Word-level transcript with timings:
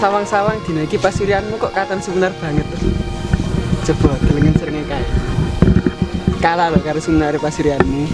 sawang-sawang 0.00 0.56
dina 0.64 0.88
iki 0.88 0.96
pasirianmu 0.96 1.60
kok 1.60 1.76
katon 1.76 2.00
sebenar 2.00 2.32
banget 2.40 2.64
tuh. 2.72 2.88
Coba 3.92 4.16
kelengen 4.24 4.56
seringe 4.56 4.88
kae. 4.88 5.04
Kalah 6.40 6.72
lho 6.72 6.80
karo 6.80 6.96
sebenare 7.04 7.36
pasirianmu. 7.36 8.08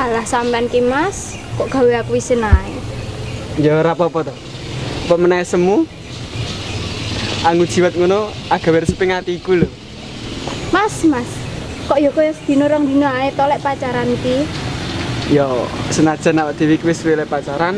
Alah 0.00 0.24
sampean 0.24 0.64
ki 0.72 0.80
Mas, 0.80 1.36
kok 1.60 1.68
gawe 1.68 2.00
aku 2.00 2.16
isin 2.16 2.40
ae. 2.40 2.72
Ya 3.60 3.76
ora 3.76 3.92
apa-apa 3.92 4.32
to. 4.32 4.34
Apa 5.12 5.20
semu? 5.44 5.84
Anggu 7.44 7.68
jiwat 7.68 8.00
ngono 8.00 8.32
agawe 8.48 8.88
reseping 8.88 9.12
atiku 9.12 9.60
lho. 9.60 9.68
Mas, 10.72 11.04
Mas. 11.04 11.28
Kok 11.84 12.00
ya 12.00 12.08
koyo 12.16 12.32
sedina 12.32 12.64
rong 12.64 12.88
dina 12.88 13.12
ae 13.20 13.28
tolek 13.36 13.60
pacaran 13.60 14.08
ki. 14.24 14.48
Ya 15.36 15.44
senajan 15.92 16.40
awak 16.40 16.56
dhewe 16.56 16.80
wis 16.80 17.04
pacaran, 17.28 17.76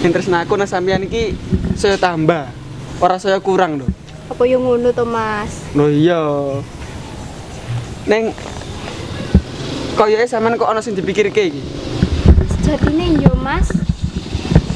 yang 0.00 0.16
tresnaku 0.16 0.56
nang 0.56 0.64
sampeyan 0.64 1.04
iki 1.04 1.36
saya 1.76 2.00
tambah. 2.00 2.59
Ora 3.00 3.16
saya 3.16 3.40
kurang 3.40 3.80
lho. 3.80 3.88
Apa 4.28 4.44
yo 4.44 4.60
ngono 4.60 4.92
to, 4.92 5.08
Mas? 5.08 5.64
Lho 5.72 5.88
iya. 5.88 6.20
Neng 8.04 8.36
koyoke 9.96 10.28
sampean 10.28 10.60
kok 10.60 10.68
ana 10.68 10.84
sing 10.84 10.92
dipikirke 10.92 11.48
iki. 11.48 11.64
Sejatine 12.60 13.16
yo, 13.24 13.32
Mas. 13.40 13.72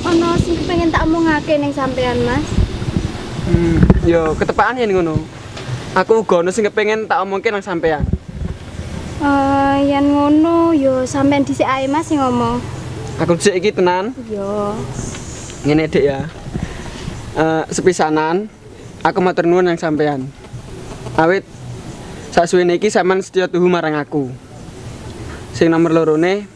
Ono 0.09 0.41
sing 0.41 0.57
pengen 0.65 0.89
tak 0.89 1.05
omongake 1.05 1.61
ning 1.61 1.77
sampean, 1.77 2.17
Mas. 2.25 2.49
Hmm, 3.45 3.77
yo 4.09 4.33
ketepaan 4.41 4.81
yen 4.81 4.97
ngono. 4.97 5.21
Aku 5.93 6.25
uga 6.25 6.41
ono 6.41 6.49
sing 6.49 6.65
kepengin 6.65 7.05
tak 7.05 7.21
omongke 7.21 7.53
nang 7.53 7.61
sampean. 7.61 8.09
Eh, 9.21 9.77
yen 9.85 10.17
ngono 10.17 10.73
yo 10.73 11.05
sampean 11.05 11.45
dhisik 11.45 11.69
ae 11.69 11.85
Mas 11.93 12.09
sing 12.09 12.25
ngomong. 12.25 12.57
Aku 13.21 13.37
dhisik 13.37 13.61
iki 13.61 13.77
tenan. 13.77 14.17
Yo. 14.33 14.73
Ngene 15.69 15.93
Dik 15.93 16.09
ya. 16.09 16.25
Eh 17.35 17.65
sepisanan 17.75 18.47
aku 19.03 19.19
matur 19.19 19.51
nuwun 19.51 19.67
nang 19.67 19.75
sampean. 19.75 20.31
Awit 21.19 21.43
sasuwene 22.31 22.79
iki 22.79 22.95
sampean 22.95 23.19
setya 23.19 23.51
tuhu 23.51 23.67
marang 23.67 23.99
aku. 23.99 24.31
Sing 25.51 25.71
nomor 25.71 25.91
lorone 25.91 26.47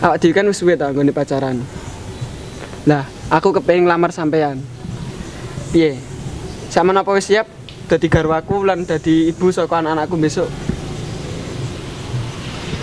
awak 0.00 0.16
dhewe 0.20 0.32
kan 0.32 0.48
wis 0.48 0.60
suwe 0.60 0.80
ta 0.80 0.88
nggone 0.88 1.12
pacaran. 1.12 1.60
Lah, 2.88 3.04
aku 3.28 3.60
kepengin 3.60 3.84
lamar 3.84 4.16
sampean. 4.16 4.64
Piye? 5.76 6.00
Sampean 6.72 6.96
apa 6.96 7.12
wis 7.12 7.28
siap 7.28 7.44
dadi 7.84 8.08
garwaku 8.08 8.64
lan 8.64 8.88
dadi 8.88 9.28
ibu 9.28 9.52
saka 9.52 9.84
anak-anakku 9.84 10.16
besok? 10.16 10.48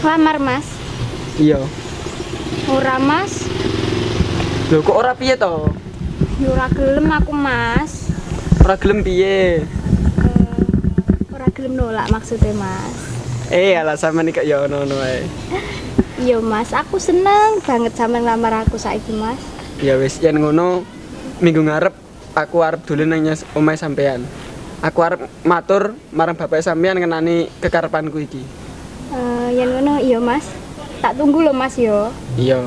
Lamar, 0.06 0.38
Mas. 0.38 0.68
Iya. 1.42 1.58
Ora, 2.70 3.02
Mas. 3.02 3.50
Lho 4.70 4.86
kok 4.86 4.94
ora 4.94 5.18
piye 5.18 5.34
to? 5.34 5.74
Yo 6.38 6.54
ora 6.54 6.70
gelem 6.70 7.10
aku, 7.10 7.34
Mas. 7.34 8.14
Ora 8.62 8.78
gelem 8.78 9.02
piye? 9.02 9.66
Eh, 10.22 11.34
ora 11.34 11.50
gelem 11.50 11.74
nolak 11.74 12.14
maksudnya, 12.14 12.54
Mas. 12.54 12.94
Eh, 13.50 13.74
alah 13.74 13.98
sampean 13.98 14.30
iki 14.30 14.46
ya 14.46 14.62
ono-ono 14.70 15.02
ae. 15.02 15.26
Iya, 16.22 16.38
Mas. 16.54 16.78
Aku 16.78 17.02
seneng 17.02 17.58
banget 17.66 17.98
sampean 17.98 18.22
ngelamar 18.22 18.70
aku 18.70 18.78
saiki, 18.78 19.18
Mas. 19.18 19.42
Ya 19.82 19.98
wis 19.98 20.22
yen 20.22 20.38
ngono 20.38 20.86
minggu 21.42 21.66
ngarep 21.66 21.98
aku 22.38 22.62
arep 22.62 22.86
dolen 22.86 23.18
nang 23.18 23.34
omahe 23.58 23.82
sampean. 23.82 24.22
Aku 24.86 25.02
arep 25.02 25.26
matur 25.42 25.98
marang 26.14 26.38
bapak 26.38 26.62
sampean 26.62 27.02
ngenani 27.02 27.50
kekarepanku 27.66 28.22
iki. 28.22 28.46
Eh, 29.10 29.58
yen 29.58 29.74
ngono 29.74 29.98
iya, 29.98 30.22
Mas. 30.22 30.46
Tak 31.02 31.18
tunggu 31.18 31.42
loh, 31.42 31.58
Mas 31.58 31.82
yo. 31.82 32.14
Iya. 32.38 32.62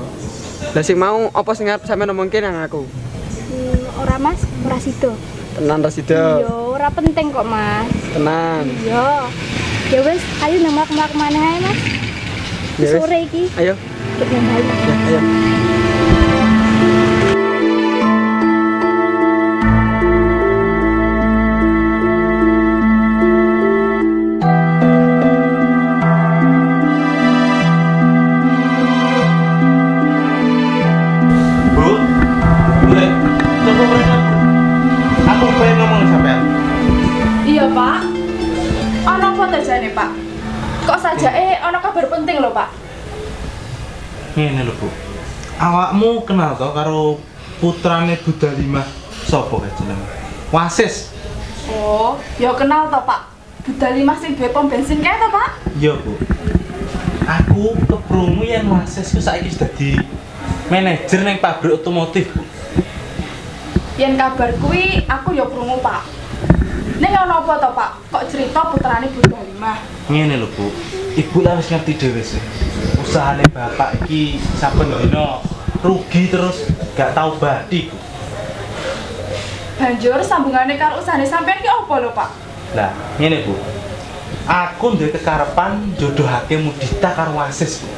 Lah 0.75 0.83
sing 0.83 0.99
mau 0.99 1.31
apa 1.31 1.55
sing 1.55 1.71
arep 1.71 1.87
sampean 1.87 2.11
omongke 2.11 2.43
nang 2.43 2.59
aku? 2.67 2.83
Ora, 4.01 4.17
Mas. 4.19 4.41
Ora 4.65 4.81
sido. 4.81 5.13
Tenan 5.57 5.83
Rasido. 5.85 6.15
Iya, 6.41 6.49
ora 6.49 6.89
penting 6.89 7.29
kok, 7.35 7.45
Mas. 7.45 7.91
Tenan. 8.17 8.65
Iya. 8.81 9.29
Ya 9.91 10.01
wis, 10.07 10.23
ayo 10.47 10.57
nang 10.63 10.73
mlaku-mlaku 10.79 11.15
maneh 11.19 11.43
ae, 11.43 11.59
Mas. 11.61 11.79
Ya. 12.81 12.97
Sore 12.97 13.19
iki 13.29 13.45
Ayo. 13.61 13.75
kita. 14.17 14.25
Ya, 14.25 15.21
ayo. 15.21 15.21
Ini 44.41 44.65
lho 44.65 44.73
bu. 44.81 44.89
Awakmu 45.61 46.25
kenal 46.25 46.57
toh 46.57 46.73
karo 46.73 47.21
putrane 47.61 48.17
Budalimah 48.25 48.89
sopo 49.29 49.61
kae 49.61 49.69
jenenge? 49.77 50.09
Wasis. 50.49 51.13
Oh, 51.69 52.17
ya 52.41 52.57
kenal 52.57 52.89
toh 52.89 53.05
pak 53.05 53.29
Buddha 53.61 53.93
lima 53.93 54.17
sing 54.17 54.41
duwe 54.41 54.49
pom 54.49 54.73
bensin 54.73 55.05
kae 55.05 55.21
toh 55.21 55.29
pak? 55.29 55.61
Iya 55.77 55.93
bu. 56.01 56.17
Aku 57.29 57.77
keprungu 57.85 58.41
yang 58.49 58.65
Wasis 58.73 59.13
ku 59.13 59.21
saiki 59.21 59.53
sudah 59.53 59.69
di 59.77 60.01
manajer 60.73 61.21
neng 61.21 61.37
pabrik 61.45 61.77
otomotif 61.77 62.33
bu. 62.33 62.41
Yen 64.01 64.17
kabar 64.17 64.57
kuwi 64.57 65.05
aku 65.05 65.37
ya 65.37 65.45
krungu 65.45 65.85
pak 65.85 66.01
Ning 67.01 67.13
ono 67.17 67.35
apa 67.41 67.57
toh 67.57 67.73
pak? 67.73 67.91
Kok 68.13 68.25
cerita 68.29 68.61
putrane 68.69 69.09
Buddha 69.09 69.41
lima? 69.41 69.81
Ngene 70.13 70.37
lho 70.37 70.49
bu. 70.53 70.69
Ibu 71.17 71.41
lah 71.41 71.57
wis 71.57 71.73
ngerti 71.73 71.97
dhewe 71.97 72.21
sih. 72.21 72.43
Usahane 73.01 73.49
bapak 73.49 74.05
iki 74.05 74.37
saben 74.61 74.93
dina 74.93 75.41
rugi 75.81 76.29
terus 76.29 76.69
gak 76.93 77.17
tau 77.17 77.41
badi 77.41 77.89
bu. 77.89 77.97
Banjur 79.81 80.21
sambungane 80.21 80.77
karo 80.77 81.01
usahane 81.01 81.25
sampean 81.25 81.65
ki 81.65 81.69
apa 81.73 81.95
lho 82.05 82.13
pak? 82.13 82.29
Lah, 82.77 82.93
ngene 83.17 83.49
Bu. 83.49 83.57
Aku 84.45 84.95
duwe 84.95 85.09
kekarepan 85.09 85.97
jodohake 85.97 86.61
Mudita 86.61 87.17
karo 87.17 87.33
Wasis, 87.41 87.81
Bu. 87.81 87.89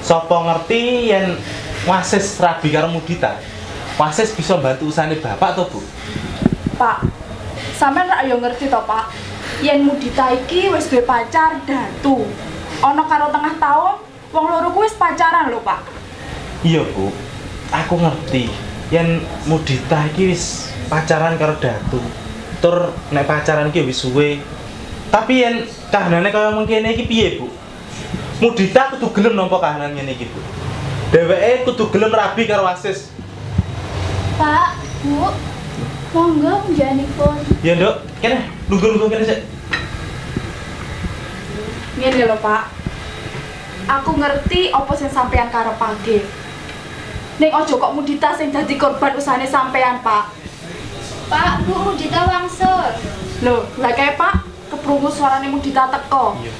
Sopo 0.00 0.48
ngerti 0.48 1.12
yen 1.12 1.36
Wasis 1.84 2.40
rabi 2.40 2.72
karo 2.72 2.88
Mudita? 2.88 3.36
Wasis 4.00 4.32
bisa 4.32 4.56
bantu 4.56 4.88
usahane 4.88 5.20
bapak 5.20 5.60
to, 5.60 5.68
Bu? 5.68 5.80
Pak, 6.74 7.06
sampean 7.74 8.06
rak 8.06 8.24
yo 8.30 8.38
ngerti 8.38 8.70
toh 8.70 8.86
pak 8.86 9.10
Yen 9.62 9.86
Mudita 9.86 10.34
iki 10.34 10.72
wis 10.72 10.88
duwe 10.90 11.04
pacar 11.04 11.60
datu 11.66 12.26
Ono 12.84 13.02
karo 13.06 13.30
tengah 13.30 13.54
tahun, 13.56 13.94
wong 14.34 14.44
loro 14.50 14.68
kuwi 14.74 14.90
wis 14.90 14.98
pacaran 14.98 15.48
lho 15.48 15.62
pak 15.62 15.94
Iya, 16.64 16.80
Bu. 16.96 17.12
Aku 17.68 18.00
ngerti 18.00 18.48
yen 18.88 19.20
Mudita 19.44 20.08
iki 20.08 20.32
wis 20.32 20.72
pacaran 20.88 21.36
karo 21.36 21.60
Datu. 21.60 22.00
Tur 22.64 22.96
nek 23.12 23.28
pacaran 23.28 23.68
iki 23.68 23.84
wis 23.84 24.00
suwe. 24.00 24.40
Tapi 25.12 25.44
yen 25.44 25.68
kahanane 25.92 26.32
kaya 26.32 26.56
mengkene 26.56 26.96
iki 26.96 27.04
piye, 27.04 27.36
Bu? 27.36 27.52
Mudita 28.40 28.96
kudu 28.96 29.12
gelem 29.12 29.36
nampa 29.36 29.60
kahanan 29.60 29.92
ngene 29.92 30.16
iki, 30.16 30.24
Bu. 30.32 30.40
Dheweke 31.12 31.68
kudu 31.68 31.92
gelem 31.92 32.16
rabi 32.16 32.48
karo 32.48 32.64
Wasis. 32.64 33.12
Pak, 34.40 34.80
Bu. 35.04 35.53
Monggo 36.14 36.62
njanipun. 36.70 37.36
Ya, 37.66 37.74
Nduk. 37.74 38.06
Kene, 38.22 38.46
lungguh-lungguh 38.70 39.10
kene 39.10 39.26
sik. 39.26 39.40
Ngene 41.98 42.26
lho 42.26 42.36
pak 42.42 42.74
Aku 43.86 44.18
ngerti 44.18 44.74
apa 44.74 44.92
sing 44.98 45.06
sampean 45.06 45.46
karepake 45.46 46.26
Ning 47.38 47.50
ojo 47.54 47.78
kok 47.78 47.94
Mudita 47.94 48.34
sing 48.34 48.50
dadi 48.50 48.74
korban 48.74 49.14
usahane 49.14 49.46
sampean 49.46 50.02
pak 50.02 50.34
Pak, 51.24 51.64
Bu 51.64 51.72
Mudita 51.72 52.28
wangsul. 52.28 52.84
Loh, 53.46 53.64
lah 53.78 53.94
kae 53.94 54.18
pak 54.18 54.44
Keprungu 54.70 55.06
suarane 55.06 55.46
Mudita 55.50 55.86
teko 55.90 56.34
Iya. 56.42 56.52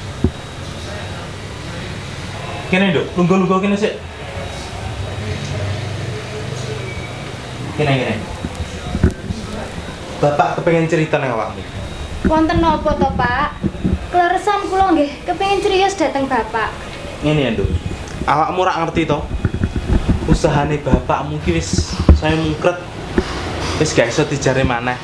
Kene, 2.71 2.95
Nduk. 2.95 3.07
Lungguh-lungguh 3.19 3.59
kene 3.59 3.77
sik. 3.79 3.95
Kene, 7.75 7.93
kene. 7.93 8.34
Bapak 10.25 10.57
kepengen 10.57 10.89
cerita 10.89 11.21
nang 11.21 11.37
awakmu. 11.37 11.61
Wonten 12.33 12.65
napa 12.65 12.97
to, 12.97 13.13
Pak? 13.13 13.61
Kleresan 14.09 14.73
kula 14.73 14.97
nggih 14.97 15.21
kepengin 15.29 15.61
cerios 15.61 15.93
dateng 16.01 16.25
Bapak. 16.25 16.73
Ngene 17.21 17.41
ya, 17.45 17.51
Nduk. 17.53 17.69
Awakmu 18.25 18.65
ora 18.65 18.81
ngerti 18.81 19.05
to? 19.05 19.21
Usahane 20.25 20.81
bapakmu 20.81 21.37
ki 21.45 21.61
wis 21.61 21.93
saya 22.17 22.41
mungkret. 22.41 22.81
Wis 23.77 23.93
gak 23.93 24.09
iso 24.09 24.25
dijare 24.25 24.65
maneh. 24.65 24.97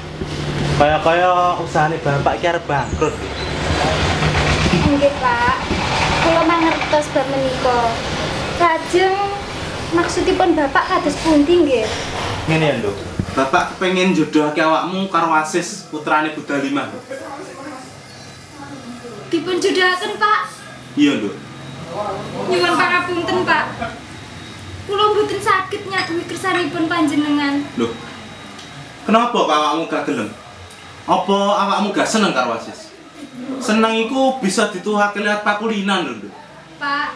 Kaya-kaya 0.81 1.61
usahane 1.61 2.01
bapak 2.01 2.41
ki 2.41 2.57
arep 2.57 2.65
bangkrut. 2.65 3.13
Nggih, 4.89 5.13
Pak. 5.21 5.57
Kula 6.25 6.43
mangertos 6.49 7.07
bab 7.13 7.29
menika. 7.29 7.81
Lajeng 8.57 9.17
maksudipun 9.93 10.57
Bapak 10.57 10.85
kados 10.89 11.21
pundi 11.21 11.61
nggih? 11.61 11.85
Ngene 12.49 12.65
ya, 12.65 12.75
Nduk. 12.81 13.10
Bapak 13.31 13.79
pengen 13.79 14.11
jodohake 14.11 14.59
awakmu 14.59 15.07
karo 15.07 15.31
Asis 15.31 15.87
putrane 15.87 16.35
Buddha 16.35 16.59
Lima. 16.59 16.91
Dipun 19.31 19.63
judahaken, 19.63 20.19
Pak. 20.19 20.41
Iya, 20.99 21.23
Nduk. 21.23 21.35
Nyuwun 22.51 22.75
pangapunten, 22.75 23.39
Pak. 23.47 23.65
Kula 24.91 25.05
mboten 25.15 25.39
saged 25.39 25.87
nyaguhi 25.87 26.27
kersanipun 26.27 26.91
panjenengan. 26.91 27.63
Loh. 27.79 27.95
Kenapa 29.07 29.39
Pak 29.47 29.57
awakmu 29.63 29.87
gak 29.87 30.03
gelem? 30.11 30.35
Apa 31.07 31.39
awakmu 31.63 31.95
gak 31.95 32.11
seneng 32.11 32.35
karo 32.35 32.59
Asis? 32.59 32.91
Seneng 33.63 33.95
iku 33.95 34.43
bisa 34.43 34.75
dituhake 34.75 35.23
lihat 35.23 35.47
pakulinan 35.47 36.03
lho, 36.03 36.19
Nduk. 36.19 36.35
Pak, 36.83 37.15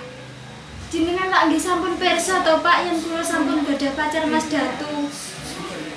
jenengan 0.94 1.26
lak 1.26 1.50
nggih 1.50 1.58
sampun 1.58 1.98
pirsa 1.98 2.46
to, 2.46 2.62
Pak, 2.62 2.86
yen 2.86 2.94
kula 3.02 3.26
sampun 3.26 3.66
gadah 3.66 3.92
pacar 3.98 4.22
Mas 4.30 4.46
Datu. 4.46 5.10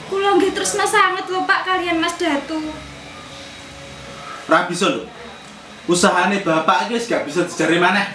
Kula 0.07 0.39
nggih 0.39 0.55
tresna 0.55 0.87
sanget 0.87 1.27
lho, 1.27 1.43
Pak, 1.43 1.67
kalian 1.67 1.99
Mas 1.99 2.15
Datu. 2.15 2.59
Ora 4.47 4.67
bisa 4.71 4.87
lho. 4.87 5.03
Usahane 5.87 6.43
bapak 6.43 6.87
iki 6.87 6.99
wis 6.99 7.07
gak 7.07 7.23
bisa 7.23 7.47
dijari 7.47 7.79
maneh. 7.79 8.07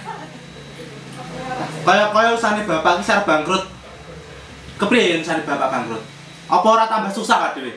Kaya-kaya 1.85 2.37
usahane 2.37 2.65
bapak 2.69 3.01
iki 3.01 3.05
sarep 3.09 3.25
bangkrut. 3.29 3.65
Kepriye 4.81 5.17
yen 5.17 5.25
usahane 5.25 5.45
bapak 5.45 5.69
bangkrut? 5.73 6.05
Apa 6.53 6.67
ora 6.69 6.85
tambah 6.85 7.13
susah 7.13 7.49
kak 7.49 7.53
dhewe? 7.57 7.77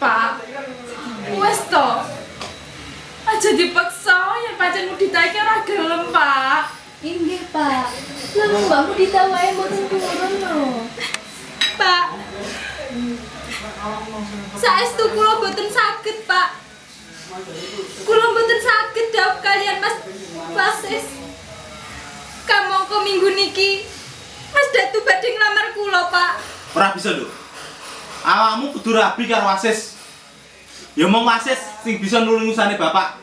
Pak, 0.00 0.40
wes 1.40 1.60
to. 1.68 1.88
Aja 3.24 3.50
dipaksa, 3.56 4.36
yang 4.44 4.56
pacar 4.60 4.84
mudita 4.84 5.20
iki 5.24 5.38
ora 5.40 5.64
gelem, 5.64 6.12
Pak. 6.12 6.76
Inggih, 7.00 7.48
Pak. 7.48 7.88
Lalu 8.36 8.56
mbakmu 8.68 8.92
ditawae 8.96 9.48
mboten 9.56 9.84
turun 9.88 10.32
lho. 10.40 10.88
Pak. 11.80 12.04
Saestu 14.54 15.04
kula 15.10 15.42
mboten 15.42 15.66
saged, 15.66 16.18
Pak. 16.30 16.48
Kula 18.06 18.26
mboten 18.30 18.60
saged 18.62 19.06
dawuh 19.10 19.38
kalian 19.42 19.82
Mas 19.82 19.96
Basis. 20.54 21.06
Kamangka 22.46 23.02
minggu 23.02 23.34
niki 23.34 23.82
Mas 24.54 24.68
Datu 24.70 25.02
badhe 25.02 25.28
nglamar 25.34 25.66
kula, 25.74 26.02
Pak. 26.06 26.32
Ora 26.78 26.94
bisa 26.94 27.10
lho. 27.18 27.26
Awakmu 28.22 28.72
kudu 28.78 28.94
rabi 28.94 29.26
karo 29.26 29.50
Asis. 29.50 29.98
Ya 30.94 31.10
mong 31.10 31.26
Asis 31.26 31.58
sing 31.82 31.98
bisa 31.98 32.22
nulungi 32.22 32.54
usahane 32.54 32.78
bapak. 32.78 33.18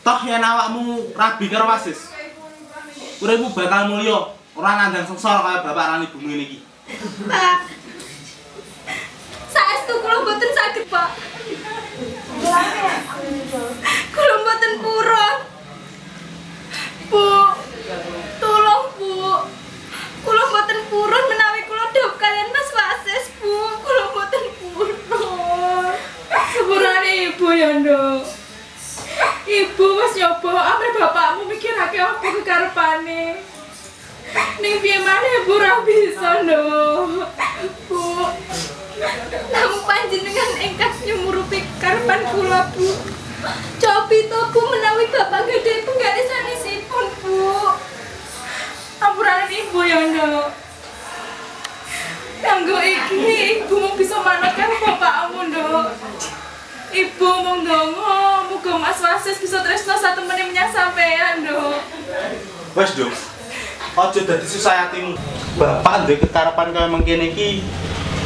Toh 0.00 0.20
yen 0.24 0.40
awakmu 0.40 1.12
rabi 1.12 1.52
karo 1.52 1.68
Asis. 1.68 2.08
Uripmu 3.22 3.54
bakal 3.54 3.86
mulya, 3.92 4.34
ora 4.56 4.70
nandang 4.74 5.06
sengsara 5.06 5.46
kaya 5.46 5.58
bapak 5.62 5.86
lan 5.94 6.04
ibumu 6.08 6.26
ngene 6.32 6.44
iki. 6.48 6.58
Pak. 7.28 7.71
Saestu 9.92 10.08
kula 10.08 10.24
mboten 10.24 10.50
saged, 10.56 10.86
Pak. 10.88 11.08
Kula 14.16 14.34
mboten 14.40 14.72
purun. 14.80 15.36
Bu. 17.12 17.28
Tolong, 18.40 18.84
Bu. 18.96 19.12
Kula 20.24 20.42
mboten 20.48 20.80
purun 20.88 21.24
menawi 21.28 21.60
kula 21.68 21.92
dawuh 21.92 22.16
kalian 22.16 22.48
Mas 22.56 22.70
Wasis, 22.72 23.36
Bu. 23.36 23.52
Kula 23.84 24.02
mboten 24.16 24.44
purun. 24.56 24.96
Sepurane 26.56 27.12
ibu 27.28 27.52
ya, 27.52 27.76
Nduk. 27.76 28.24
Ibu 29.44 29.86
wis 30.00 30.16
nyoba 30.16 30.72
ampe 30.72 30.86
bapakmu 30.96 31.52
mikirake 31.52 32.00
apa 32.00 32.16
kekarepane. 32.16 33.44
Ning 34.62 34.74
piye 34.80 34.98
maneh 35.02 35.32
ibu 35.44 35.52
ora 35.60 35.84
bisa. 35.84 36.40
Bu, 37.88 38.00
Namung 39.52 39.84
panjenengan 39.84 40.50
ingkang 40.62 40.94
nyumurupi 41.04 41.60
karepan 41.82 42.22
kula, 42.32 42.70
Bu. 42.72 42.88
Cobi 43.82 44.18
to, 44.30 44.40
Bu, 44.54 44.60
menawi 44.70 45.10
Bapak 45.10 45.50
gede 45.50 45.82
penggaris 45.82 46.28
sanesipun, 46.30 47.06
Bu. 47.20 47.42
ampuranen 49.02 49.50
ibu 49.50 49.78
ya, 49.82 49.98
Nduk. 50.06 50.48
Kanggo 52.42 52.78
iki, 52.78 53.18
ibu 53.66 53.74
mau 53.82 53.98
bisa 53.98 54.22
manut 54.22 54.54
karo 54.54 54.74
bapakmu, 54.78 55.40
Nduk. 55.50 55.86
Ibu 56.92 57.30
ndonga, 57.64 58.44
muga 58.52 58.72
Mas 58.76 59.00
Wasis 59.00 59.40
bisa 59.40 59.64
tresno 59.64 59.96
satu 59.96 60.22
menit 60.28 60.52
menyang 60.52 60.70
sampean, 60.70 61.42
Nduk. 61.42 61.82
Wes, 62.78 62.92
Dok. 62.94 63.31
Aja 63.92 64.20
dadi 64.24 64.46
susah 64.48 64.88
hatimu. 64.88 65.12
Bapak 65.60 66.08
duwe 66.08 66.16
kekarepan 66.16 66.72
kaya 66.72 66.88
mengkene 66.88 67.28
iki 67.28 67.60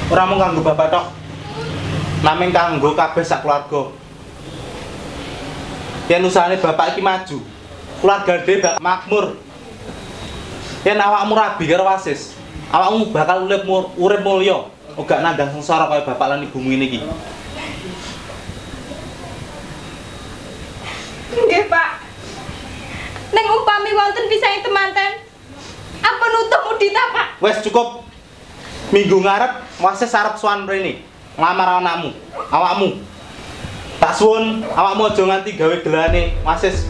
ora 0.06 0.22
mung 0.22 0.38
kanggo 0.38 0.62
bapak 0.62 0.94
tok. 0.94 1.06
Naming 2.22 2.54
kanggo 2.54 2.94
kabeh 2.94 3.26
sak 3.26 3.42
keluarga. 3.42 3.90
Yen 6.06 6.22
usahane 6.22 6.62
bapak 6.62 6.94
iki 6.94 7.02
maju, 7.02 7.42
keluarga 7.98 8.46
dhewe 8.46 8.62
bakal 8.62 8.78
makmur. 8.78 9.26
Yen 10.86 11.02
awakmu 11.02 11.34
rabi 11.34 11.66
karo 11.66 11.82
wasis, 11.82 12.38
awakmu 12.70 13.10
bakal 13.10 13.50
urip 13.50 13.66
urip 13.98 14.22
mulya, 14.22 14.70
ora 14.94 15.18
nandang 15.18 15.50
sengsara 15.50 15.90
kaya 15.90 16.06
bapak 16.06 16.30
lan 16.30 16.46
ibumu 16.46 16.70
ngene 16.70 16.86
iki. 16.86 17.02
Nggih, 21.36 21.66
Pak. 21.66 21.90
Ning 23.34 23.46
upami 23.50 23.90
wonten 23.92 24.30
pisang 24.30 24.62
temanten, 24.62 25.25
apa 26.06 26.24
nutup 26.30 26.62
mudita, 26.70 27.02
Pak? 27.10 27.26
Wes 27.42 27.58
cukup. 27.66 28.06
Minggu 28.94 29.18
ngarep 29.18 29.66
wasis 29.82 30.14
arep 30.14 30.38
sowan 30.38 30.62
mrene. 30.62 31.02
Nglamar 31.34 31.82
anakmu, 31.82 32.14
awakmu. 32.54 33.02
Tak 33.98 34.12
suwun 34.14 34.62
awakmu 34.72 35.10
aja 35.10 35.22
nganti 35.26 35.58
gawe 35.58 35.76
gelane 35.82 36.38
wasis. 36.46 36.86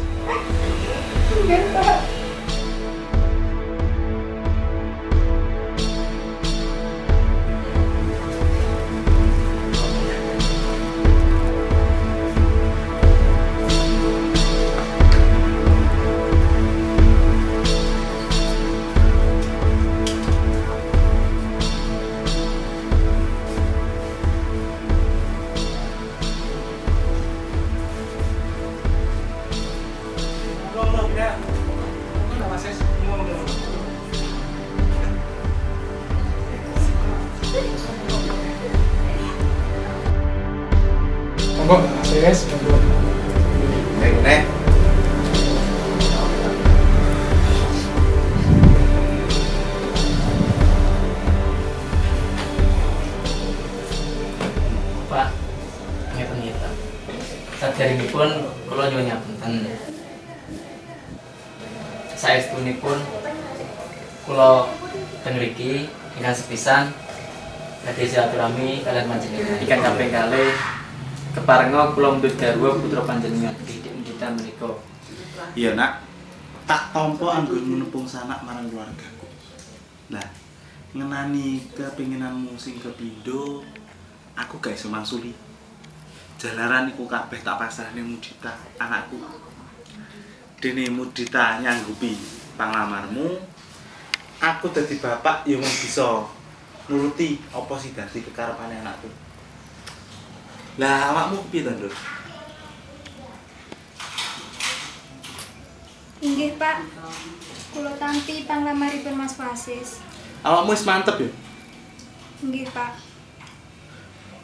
Keparenga 71.77 71.93
kula 71.93 72.09
mundhut 72.17 72.35
garwa 72.41 72.81
putra 72.81 73.03
panjenengan 73.05 73.53
Didik 73.69 73.93
Mudita 73.93 74.33
menika. 74.33 74.73
Iya 75.53 75.77
nak. 75.77 76.01
Tak 76.65 76.97
tompo 76.97 77.29
anggonmu 77.29 77.85
nepung 77.85 78.09
sanak 78.09 78.41
marang 78.43 78.67
keluargaku. 78.73 79.29
Nah, 80.09 80.25
ngenani 80.97 81.69
kepinginanmu 81.77 82.57
sing 82.57 82.81
kepindo, 82.81 83.61
aku 84.35 84.57
gak 84.59 84.75
iso 84.75 84.89
mangsuli. 84.89 85.37
Jalaran 86.41 86.91
iku 86.91 87.05
kabeh 87.05 87.45
tak 87.45 87.61
pasrahne 87.61 88.01
Mudita, 88.01 88.57
anakku. 88.81 89.21
Dene 90.59 90.89
Mudita 90.91 91.61
nyanggupi 91.61 92.17
panglamarmu, 92.57 93.37
aku 94.41 94.67
dadi 94.73 94.97
bapak 94.97 95.45
ya 95.45 95.61
mung 95.61 95.77
bisa 95.85 96.25
nuruti 96.89 97.37
apa 97.53 97.75
sing 97.77 97.93
dadi 97.93 98.25
kekarepane 98.25 98.81
anakku. 98.81 99.26
Lah 100.77 101.09
awakmu 101.09 101.41
kepiye 101.49 101.65
to, 101.65 101.73
Nduk? 101.73 101.95
Inggih, 106.21 106.53
Pak. 106.61 106.85
Kula 107.73 107.93
tampi 107.97 108.45
panglamaripun 108.45 109.17
Mas 109.17 109.41
Wasis. 109.41 110.05
Awakmu 110.45 110.77
wis 110.77 110.85
mantep 110.85 111.17
ya? 111.17 111.31
Nggih, 112.45 112.69
Pak. 112.77 112.93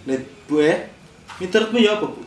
Let 0.08 0.24
Bu 0.48 0.64
eh, 0.64 0.88
miturutmu 1.36 1.84
ya 1.84 2.00
apa, 2.00 2.08
Bu? 2.08 2.24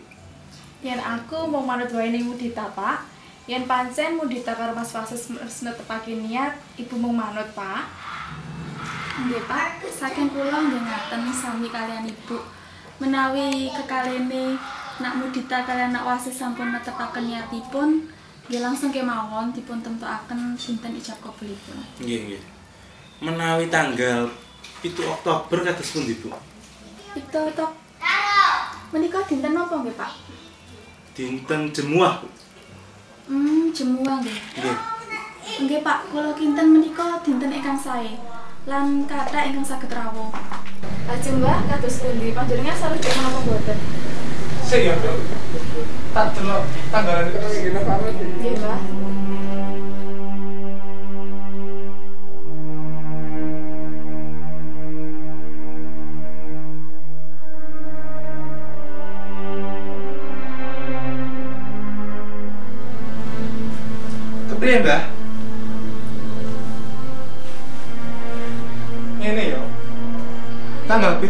Yen 0.85 1.01
aku 1.01 1.49
mau 1.49 1.65
manut 1.65 1.89
wae 1.89 2.13
ning 2.13 2.29
Mudita, 2.29 2.69
Pak. 2.77 3.09
Yen 3.49 3.65
pancen 3.65 4.21
Mudita 4.21 4.53
karo 4.53 4.77
Mas 4.77 4.93
Fasis 4.93 5.33
wis 5.33 5.65
netepake 5.65 6.13
niat, 6.13 6.61
Ibu 6.77 6.93
mau 7.01 7.09
manut, 7.09 7.49
Pak. 7.57 7.89
Nggih, 9.25 9.49
Pak. 9.49 9.81
Saking 9.89 10.29
kula 10.29 10.61
nggih 10.61 10.81
ngaten 10.85 11.21
sami 11.33 11.73
kalian 11.73 12.05
Ibu. 12.05 12.54
Menawi 12.95 13.67
kekalene 13.75 14.55
nak 15.03 15.19
mudita 15.19 15.67
kalian 15.67 15.91
nak 15.91 16.07
wasis 16.07 16.39
sampun 16.39 16.71
netepaken 16.71 17.27
niatipun, 17.27 18.07
nggih 18.47 18.61
langsung 18.63 18.95
kemawon 18.95 19.51
dipun 19.51 19.83
tentuaken 19.83 20.55
dinten 20.55 20.95
ijab 20.95 21.19
kabulipun. 21.19 21.75
Nggih, 21.99 22.19
nggih. 22.31 22.41
Menawi 23.19 23.67
tanggal 23.67 24.31
7 24.79 24.95
Oktober 25.11 25.67
kados 25.67 25.91
pundi, 25.91 26.15
Bu? 26.23 26.31
Itu 27.19 27.41
tok. 27.51 27.71
Menika 28.95 29.19
dinten 29.27 29.51
napa 29.51 29.83
nggih, 29.83 29.95
Pak? 29.99 30.11
Dinten 31.11 31.75
Jemuah, 31.75 32.23
Bu. 32.23 32.27
Hmm, 33.27 33.75
jemuah 33.75 34.23
nggih. 34.23 34.39
Nggih. 34.55 34.77
Nggih, 35.67 35.79
Pak. 35.83 35.99
Kula 36.13 36.31
kinten 36.31 36.79
menika 36.79 37.19
dinten 37.25 37.51
ingkang 37.51 37.75
sae. 37.75 38.15
Lan 38.65 39.05
kathah 39.05 39.45
ingkang 39.45 39.61
saged 39.61 39.93
rawuh. 39.93 40.33
Lajeng 41.05 41.37
Mbak, 41.37 41.59
kados 41.69 42.01
pundi? 42.01 42.33
Panjenengan 42.33 42.73
sarujuk 42.73 43.13
menapa 43.13 43.39
mboten? 43.45 43.77
Sing 44.65 44.89
ya. 44.89 44.97
Tak 46.17 46.33
delok 46.33 46.65
tanggalan 46.89 47.29
iki. 47.29 47.69
Nggih, 47.69 48.53
Mbak. 48.57 48.79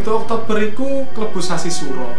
7 0.03 0.27
Oktober 0.27 0.59
iku 0.59 1.07
klebu 1.15 1.39
sasi 1.39 1.71
suro. 1.71 2.11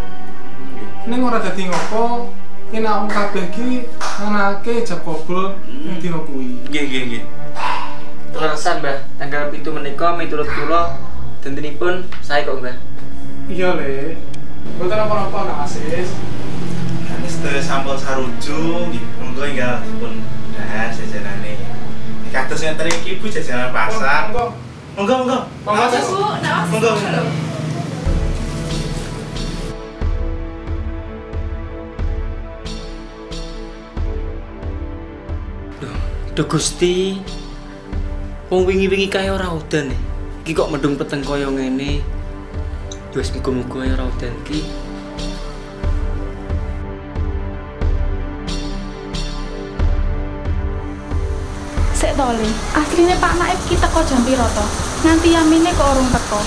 Ning 1.04 1.20
ora 1.20 1.44
dadi 1.44 1.68
ngopo, 1.68 2.32
yen 2.72 2.88
awak 2.88 3.12
kabeh 3.12 3.52
iki 3.52 3.84
nganake 4.16 4.80
jab 4.80 5.04
kobol 5.04 5.60
ning 5.68 6.00
dina 6.00 6.16
kuwi. 6.24 6.56
Nggih, 6.72 6.84
nggih, 6.88 7.02
nggih. 7.04 7.22
Terkesan 8.32 8.80
Mbah, 8.80 9.04
tanggal 9.20 9.52
itu 9.52 9.68
menika 9.68 10.16
miturut 10.16 10.48
kula 10.48 10.96
dintenipun 11.44 12.08
saya 12.24 12.48
kok 12.48 12.64
Mbah. 12.64 12.76
Iya, 13.52 13.76
Le. 13.76 14.16
Mboten 14.80 14.96
apa-apa 14.96 15.38
nak 15.44 15.58
asis. 15.68 16.16
Ini 17.06 17.28
sedaya 17.28 17.60
sampel 17.60 18.00
saruju, 18.00 18.88
nggih. 18.88 19.04
Monggo 19.20 19.44
enggal 19.44 19.84
dipun 19.84 20.24
dahar 20.56 20.88
jajanane. 20.96 21.60
Kados 22.32 22.60
ngeten 22.64 22.88
iki 22.88 23.20
Bu 23.20 23.28
jajanan 23.28 23.68
pasar. 23.68 24.32
Monggo. 24.32 24.44
Monggo, 24.96 25.14
monggo. 25.22 25.38
Monggo. 25.68 25.86
Bu, 25.92 26.20
nak 26.40 26.64
Monggo. 26.72 27.45
Duh 36.36 36.44
Gusti. 36.44 37.16
Wong 38.52 38.68
wingi-wingi 38.68 39.08
kaya 39.08 39.32
ora 39.32 39.48
udan. 39.56 39.88
e. 39.88 39.96
Iki 40.44 40.52
kok 40.52 40.68
mendung 40.68 40.92
peteng 40.92 41.24
kaya 41.24 41.48
ngene. 41.48 42.04
Ya 43.08 43.16
wis 43.16 43.32
muga-muga 43.32 43.88
ya 43.88 43.96
ora 43.96 44.04
udan 44.04 44.36
iki. 44.44 44.68
Sik 51.96 52.12
to, 52.12 52.26
Le. 52.28 52.48
Asline 52.84 53.16
Pak 53.16 53.34
Naib 53.40 53.60
ki 53.64 53.80
teko 53.80 54.04
jam 54.04 54.20
piro 54.28 54.44
to? 54.52 54.64
Nganti 55.08 55.32
yamine 55.32 55.72
kok 55.72 55.88
urung 55.88 56.10
teko. 56.12 56.44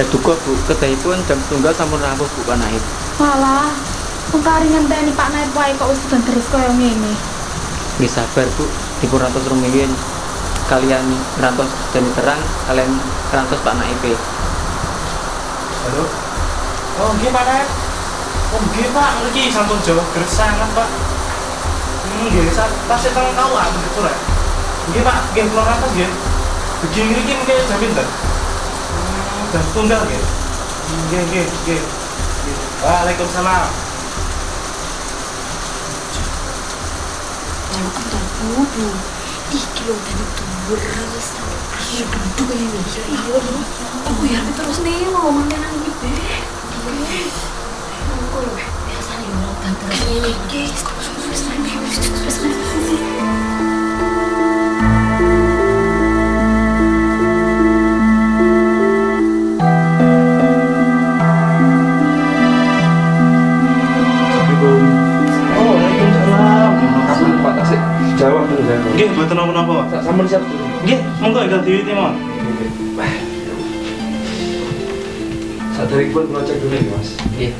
Ya 0.00 0.04
duka 0.08 0.32
Bu, 0.48 0.56
kedahipun 0.64 1.20
jam 1.28 1.36
tunggal 1.52 1.76
sampun 1.76 2.00
rawuh 2.00 2.24
Bu 2.24 2.40
Panaib. 2.48 2.80
Walah, 3.20 3.68
wong 4.32 4.40
kari 4.40 4.72
ngenteni 4.72 5.12
Pak 5.12 5.28
Naib 5.28 5.52
wae 5.52 5.76
kok 5.76 5.92
wis 5.92 6.00
udan 6.08 6.24
terus 6.24 6.48
kaya 6.48 6.72
ngene. 6.72 7.12
Nggih 8.00 8.08
sabar 8.08 8.48
Bu, 8.56 8.64
dipun 9.00 9.18
rantos 9.18 9.44
rumiyin 9.48 9.90
kalian 10.68 11.02
rantos 11.40 11.66
dan 11.90 12.04
terang 12.14 12.40
kalian 12.68 12.90
rantos 13.32 13.60
Pak 13.60 13.74
Naib. 13.74 14.02
Halo. 15.80 16.04
Oh, 17.00 17.10
nggih 17.16 17.32
Pak 17.32 17.44
Naib. 17.44 17.68
Oh, 18.50 18.60
nggih 18.60 18.88
Pak, 18.92 19.10
niki 19.24 19.48
sampun 19.48 19.78
jauh 19.80 20.04
gres 20.12 20.28
sangat, 20.28 20.68
Pak. 20.74 20.88
Hmm, 22.04 22.28
nggih, 22.28 22.50
sa- 22.50 22.76
tasih 22.86 23.10
tolong 23.10 23.32
kau 23.32 23.54
ah 23.54 23.66
begitu 23.70 24.00
ya. 24.02 24.14
Nggih 24.90 25.02
Pak, 25.02 25.16
nggih 25.32 25.44
kula 25.48 25.62
rantas 25.64 25.90
nggih. 25.94 26.10
Begini 26.80 27.10
niki 27.14 27.32
mungkin 27.36 27.56
jam 27.66 27.78
pinten? 27.78 28.06
Hmm, 28.06 29.42
jam 29.50 29.62
setunggal 29.64 30.00
nggih. 30.04 30.22
Hmm, 30.22 31.00
Nggih, 31.08 31.22
nggih, 31.30 31.46
nggih. 31.46 31.80
Waalaikumsalam. 32.82 33.70
Iki 38.40 39.82
lho 39.84 39.94
tadi 40.00 40.24
turis. 40.32 41.28
Iya 41.92 42.04
duduk 42.08 42.48
ini. 42.56 42.80
Iya 43.12 43.36
lho. 43.36 43.60
Aku 44.08 44.22
ya 44.24 44.40
terus 44.56 44.80
nih 44.80 45.12
ngomong 45.12 45.44
nang 45.52 45.76
iki 45.76 45.92
be. 46.00 46.08
Aku 48.08 48.38
lho 48.40 48.52
biasa 48.56 49.12
nih 49.20 49.28
ngomong 49.28 49.56
tante 49.60 49.84
ini. 50.08 50.32
Guys, 50.48 50.80
terus 50.80 51.08
terus 51.20 51.40
terus 52.40 53.39
mboten 69.30 69.54
napa-napa. 69.54 70.02
Sampun 70.02 70.26
siap 70.26 70.42
dulu. 70.42 70.64
Nggih, 70.82 70.98
monggo 71.22 71.38
ingkang 71.46 71.62
diwiwiti 71.62 71.92
mawon. 71.94 72.14
Sadari 75.78 76.06
pun 76.10 76.24
kalau 76.28 76.42
cek 76.42 76.58
dulu 76.58 76.76
Mas. 76.90 77.08
Nggih. 77.38 77.52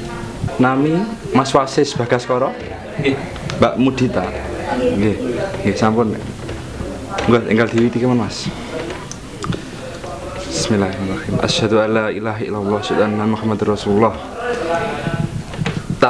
Nami 0.59 0.95
Mas 1.33 1.51
Wasis 1.55 1.95
Bagaskoro, 1.95 2.51
Nggih. 2.99 3.17
Mbak 3.63 3.75
Mudita. 3.79 4.25
Nggih, 4.99 5.17
nggih 5.63 5.77
sampun. 5.79 6.19
Enggak 7.31 7.43
tinggal 7.47 7.69
diwiti 7.71 8.03
keman 8.03 8.19
Mas. 8.19 8.51
Bismillahirrahmanirrahim. 10.51 11.35
Asyhadu 11.39 11.77
an 11.79 11.91
la 11.95 12.07
ilaha 12.11 12.41
illallah 12.43 12.73
wa 12.77 12.81
asyhadu 12.83 13.03
anna 13.07 13.25
Muhammadar 13.31 13.79
Rasulullah. 13.79 14.40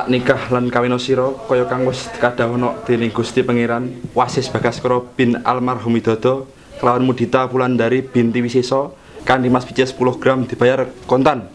Tak 0.00 0.08
nikah 0.08 0.48
lan 0.48 0.72
kawin 0.72 0.96
sira 0.96 1.28
kaya 1.44 1.68
kang 1.68 1.84
wis 1.84 2.08
kadhawono 2.16 2.72
dening 2.88 3.12
Gusti 3.12 3.44
Pangeran 3.44 4.00
Wasis 4.16 4.48
Bagaskoro 4.48 5.12
bin 5.12 5.36
almarhum 5.44 5.92
Widodo 5.92 6.48
kelawan 6.80 7.04
Mudita 7.04 7.44
Wulandari 7.44 8.00
binti 8.00 8.40
Wisesa 8.40 8.96
kanthi 9.28 9.52
Mas 9.52 9.68
Pices 9.68 9.92
10 9.92 10.16
gram 10.16 10.48
dibayar 10.48 10.88
kontan. 11.04 11.52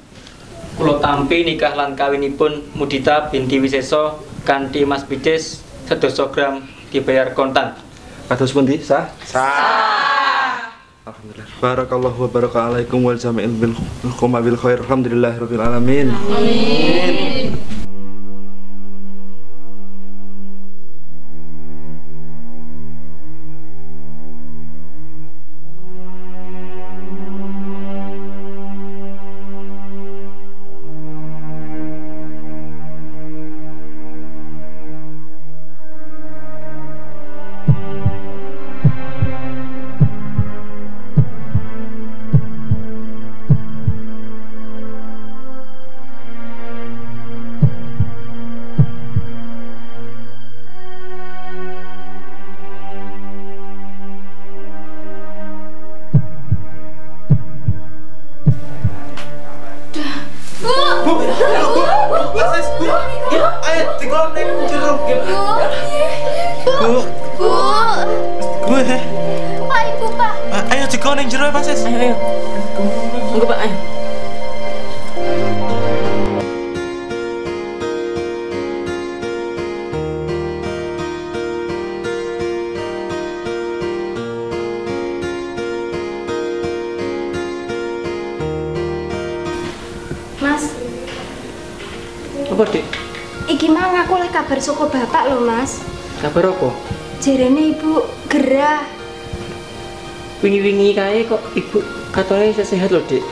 Kula 0.77 1.01
tampi 1.01 1.41
nikah 1.41 1.73
lan 1.73 1.97
kawinipun 1.97 2.77
Mudita 2.77 3.33
binti 3.33 3.57
Wiseso 3.57 4.21
kanthi 4.45 4.85
Mas 4.85 5.09
Bides 5.09 5.65
sedasa 5.89 6.29
gram 6.29 6.61
dibayar 6.93 7.33
kontan. 7.33 7.73
Kados 8.29 8.53
pundi? 8.53 8.77
Sah? 8.77 9.09
Sah. 9.25 10.69
Alhamdulillah. 11.01 11.49
Barakallahu 11.57 12.17
wa 12.21 12.29
baraka 12.29 12.59
alaikum 12.69 13.01
wal 13.01 13.17
jami'il 13.17 13.57
bil 13.57 13.73
khair. 14.61 14.85
Alhamdulillahirabbil 14.85 15.65
alamin. 15.65 16.13
ayo 16.13 16.93
dikolong 17.01 17.84
Ya. 62.35 62.51
Ayo, 62.51 62.59
ist 62.59 62.71
Bu? 62.79 62.85
Ayat 63.63 63.89
dikoneng 64.01 64.49
jeruk 64.67 64.99
Bu. 65.07 65.39
Bu. 66.83 66.91
Bu. 67.39 67.49
Bu. 68.67 68.75
Eh. 68.75 69.03
Pak, 69.69 69.81
Ibu, 69.95 70.07
Pak. 70.19 70.33
Ayo 70.71 70.85
dikoneng 70.91 71.27
jeruk, 71.31 71.47
eh, 71.47 71.53
Pak, 71.55 71.63
Sis. 71.63 71.87
Ayo, 71.87 71.95
ayo. 71.95 72.15
Ayo, 73.31 73.43
Pak, 73.47 73.57
ayo. 73.63 73.94
Iki 93.65 93.73
mau 93.73 93.97
ngaku 93.97 94.21
oleh 94.21 94.29
kabar 94.29 94.61
saka 94.61 94.85
bapak 94.85 95.25
lho, 95.25 95.41
Mas. 95.41 95.81
Kabar 96.21 96.53
apa? 96.53 96.69
Jerene 97.17 97.73
ibu 97.73 98.05
gerah. 98.29 98.85
Wingi-wingi 100.45 100.93
kae 100.93 101.25
kok 101.25 101.41
ibu 101.57 101.81
katone 102.13 102.53
isih 102.53 102.61
sehat 102.61 102.93
lho, 102.93 103.01
Dik. 103.09 103.25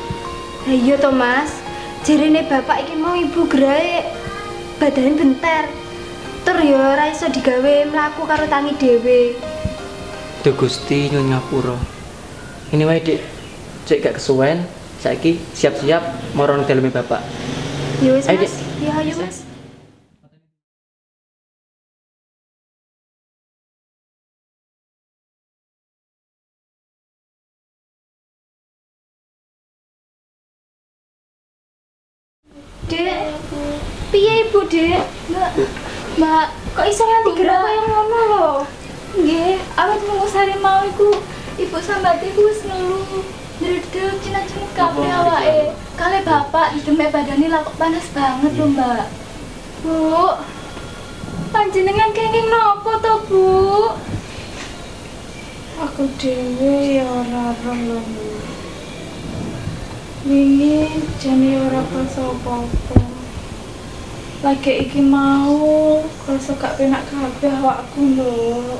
Lah 0.65 0.73
iya 0.73 0.97
to, 0.97 1.13
Mas. 1.13 1.53
Jerene 2.01 2.49
bapak 2.49 2.81
iki 2.81 2.97
mau 2.97 3.13
ibu 3.13 3.45
gerahe 3.45 4.09
badan 4.81 5.21
bentar. 5.21 5.69
Tur 6.41 6.57
ya 6.65 6.81
ora 6.81 7.13
iso 7.13 7.29
digawe 7.29 7.93
mlaku 7.93 8.25
karo 8.25 8.49
tangi 8.49 8.73
dhewe. 8.81 9.37
Duh 10.41 10.57
Gusti 10.57 11.13
Nyonya 11.13 11.45
Pura. 11.45 11.77
Ini 12.73 12.89
wae, 12.89 13.05
Dik. 13.05 13.21
Cek 13.85 14.01
gak 14.01 14.17
kesuwen, 14.17 14.65
saiki 14.97 15.37
siap-siap 15.53 16.01
marang 16.33 16.65
daleme 16.65 16.89
Bapak. 16.89 17.21
Ya 18.01 18.17
wis, 18.17 18.25
Ayo, 18.25 18.41
Mas. 18.41 18.55
Ya 18.81 18.97
ayo, 18.97 19.13
Mas. 19.21 19.52
Ibu 34.53 34.69
dek? 34.69 35.01
Mbak, 35.33 35.51
mbak, 36.21 36.45
kok 36.77 36.85
iso 36.85 37.01
nganti 37.09 37.31
gerak 37.41 37.57
kaya 37.57 37.81
ngono 37.89 38.19
lho? 38.29 38.47
Nggih, 39.17 39.57
awet 39.81 40.01
mung 40.05 40.29
sare 40.29 40.53
mau 40.61 40.85
iku 40.85 41.09
Ibu 41.53 41.77
sambat 41.81 42.21
iku 42.21 42.49
wis 42.49 42.61
ngeluh. 42.65 43.25
Ndredeg 43.61 44.17
cina-cina 44.21 44.69
kabeh 44.77 45.09
awake. 45.09 45.73
Kale 45.97 46.21
bapak 46.25 46.77
dideme 46.77 47.09
badane 47.09 47.45
lah 47.49 47.61
kok 47.65 47.77
panas 47.77 48.05
banget 48.13 48.53
lho, 48.57 48.65
Mbak. 48.73 49.05
Bu. 49.81 50.37
Panjenengan 51.53 52.13
kenging 52.13 52.49
nopo 52.49 52.97
to, 53.01 53.13
Bu? 53.29 53.49
Aku 55.81 56.09
dhewe 56.21 57.01
ya 57.01 57.05
ora 57.05 57.57
roh 57.57 57.79
lho. 57.89 57.99
Wingi 60.29 60.89
jane 61.21 61.57
ora 61.57 61.81
pas 61.89 62.17
apa-apa. 62.17 63.12
Lagi 64.43 64.83
iki 64.83 64.99
mau 64.99 66.03
rasa 66.27 66.51
gak 66.59 66.75
penak 66.75 67.07
kabeh 67.07 67.63
awakku 67.63 68.19
lho. 68.19 68.75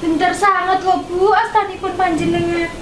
Bentar 0.00 0.32
sangat 0.32 0.80
lho, 0.80 1.04
Bu, 1.04 1.28
astanipun 1.36 1.92
panjenengan. 1.92 2.72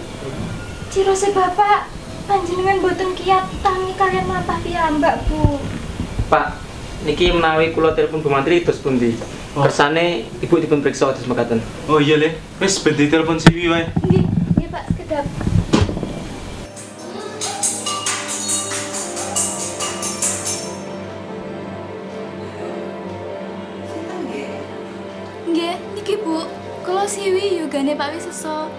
Cirose 0.94 1.34
bapak 1.34 1.90
panjenengan 2.30 2.78
boten 2.78 3.10
kiat 3.18 3.42
tangi 3.58 3.90
kalian 3.98 4.30
mlampah 4.30 4.62
piyambak, 4.62 5.26
Bu. 5.26 5.58
Pak, 6.30 6.62
niki 7.02 7.34
menawi 7.34 7.74
kula 7.74 7.98
telepon 7.98 8.22
Bu 8.22 8.30
Mantri 8.30 8.62
terus 8.62 8.78
pundi? 8.78 9.18
Kersane 9.50 10.30
Ibu 10.46 10.62
dipun 10.62 10.78
periksa 10.78 11.10
terus 11.10 11.26
mekaten. 11.26 11.58
Oh 11.90 11.98
iya 11.98 12.22
le, 12.22 12.38
wis 12.62 12.78
ben 12.78 12.94
telepon 12.94 13.42
siwi 13.42 13.66
wae. 13.66 13.90
Nggih, 13.98 14.30
nggih 14.30 14.68
Pak, 14.70 14.84
sekedap. 14.94 15.26
Yogane 27.94 27.98
Pak 27.98 28.10
Wiseso. 28.14 28.70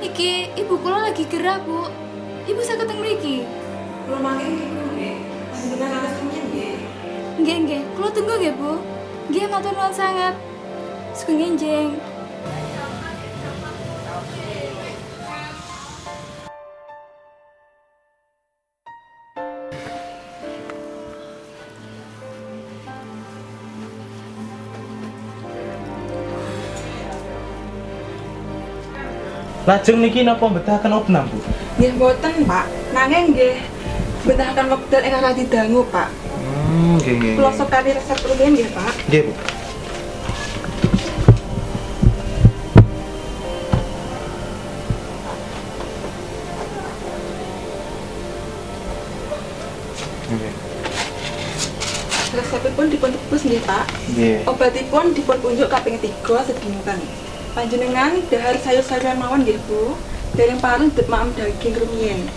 Niki 0.00 0.52
ibu 0.56 0.76
kula 0.78 1.08
lagi 1.08 1.24
gerah, 1.24 1.58
Bu. 1.64 1.88
Ibu 2.46 2.60
saged 2.60 2.84
teng 2.86 3.00
mriki. 3.00 3.48
Kalau 4.06 4.20
makin 4.22 4.54
gitu 4.54 4.80
nggih, 4.94 5.16
panjenengan 5.50 5.98
anak 5.98 6.12
temen 6.20 6.44
nggih. 6.52 6.76
Nggih, 7.40 7.56
nggih. 7.64 7.82
Kula 7.96 8.08
tunggu 8.12 8.34
nggih, 8.36 8.54
Bu. 8.54 8.72
Nggih, 9.32 9.44
matur 9.48 9.72
nuwun 9.72 9.94
sangat. 9.96 10.34
Sugeng 11.16 11.56
enjing. 11.56 11.96
Lajeng 29.66 29.98
niki 29.98 30.22
napa 30.22 30.46
mbetahaken 30.46 30.94
opnam, 30.94 31.26
Bu? 31.26 31.42
Nggih 31.82 31.98
mboten, 31.98 32.46
Pak. 32.46 32.70
Nanging 32.94 33.34
nggih 33.34 33.58
betahaken 34.22 34.70
wekdal 34.70 35.02
ingkang 35.02 35.26
radi 35.26 35.42
dangu, 35.50 35.82
Pak. 35.90 36.06
Hmm, 36.70 37.02
nggih 37.02 37.14
nggih. 37.18 37.34
Kula 37.34 37.50
sekali 37.50 37.90
resep 37.98 38.18
rumiyin 38.30 38.52
nggih, 38.54 38.70
Pak. 38.70 38.94
Nggih, 39.10 39.22
Bu. 39.26 39.32
Resepipun 52.38 52.86
dipun 52.86 53.10
tebus 53.10 53.42
nggih, 53.50 53.62
Pak. 53.66 53.84
Nggih. 54.14 54.46
Obatipun 54.46 55.10
dipun 55.10 55.38
unjuk 55.42 55.66
kaping 55.66 55.98
3 55.98 56.46
sedinten. 56.46 57.25
Panjenengan 57.56 58.20
dahar 58.28 58.52
sayur-sayuran 58.60 59.16
mawon 59.16 59.40
nggih, 59.40 59.56
Bu. 59.64 59.96
Dereng 60.36 60.60
pareng 60.60 60.92
demam 60.92 61.32
daging 61.32 61.72
rumiyin. 61.72 62.28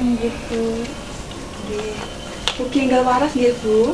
Nggih, 0.00 0.32
Bu. 0.48 0.80
Nggih. 1.68 1.92
Ugi 2.64 2.78
enggal 2.88 3.04
waras 3.04 3.36
nggih, 3.36 3.52
Bu. 3.60 3.92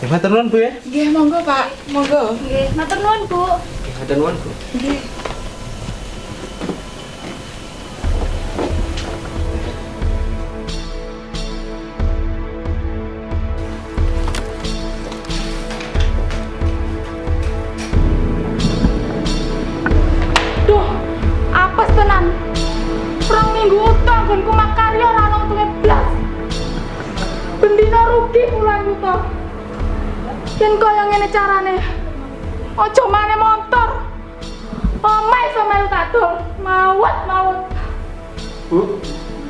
Ya 0.00 0.06
matur 0.08 0.32
nuwun, 0.32 0.48
Bu 0.48 0.56
ya. 0.56 0.72
Nggih, 0.88 1.06
monggo, 1.12 1.38
Pak. 1.44 1.68
Monggo. 1.92 2.32
Nggih, 2.40 2.66
matur 2.72 2.98
nuwun, 3.04 3.22
Bu. 3.28 3.44
Nggih, 3.60 3.92
Matur 4.00 4.16
nuwun, 4.16 4.34
Bu. 4.40 4.50
Nggih. 4.72 4.98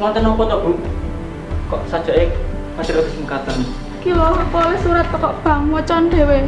Wonten 0.03 0.27
napa 0.27 0.43
to, 0.51 0.57
Bu? 0.67 0.73
Kok 1.71 1.83
sajake 1.87 2.35
masih 2.75 2.93
terus 2.99 3.15
mekaten? 3.23 3.63
Ki 4.03 4.11
lho 4.11 4.35
oleh 4.35 4.79
surat 4.83 5.07
teko 5.15 5.31
bank 5.47 5.71
wacan 5.71 6.11
dhewe. 6.11 6.43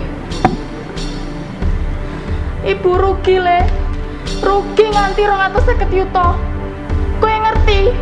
Ibu 2.67 2.91
rugi 2.99 3.39
le. 3.39 3.63
Rugi 4.43 4.91
nganti 4.91 5.23
250 5.23 5.87
yuta. 5.95 6.35
Kowe 7.23 7.31
ngerti? 7.31 7.95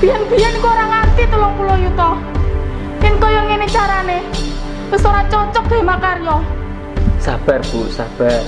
Biyen-biyen 0.00 0.56
kok 0.64 0.72
ora 0.72 0.84
nganti 0.88 1.22
30 1.28 1.84
yuta. 1.84 2.10
Yen 3.04 3.14
kaya 3.20 3.40
ngene 3.44 3.66
carane, 3.68 4.18
wis 4.88 5.04
ora 5.04 5.20
cocok 5.28 5.64
dhewe 5.68 5.84
makarya. 5.84 6.40
Sabar, 7.20 7.60
Bu, 7.68 7.84
sabar. 7.92 8.40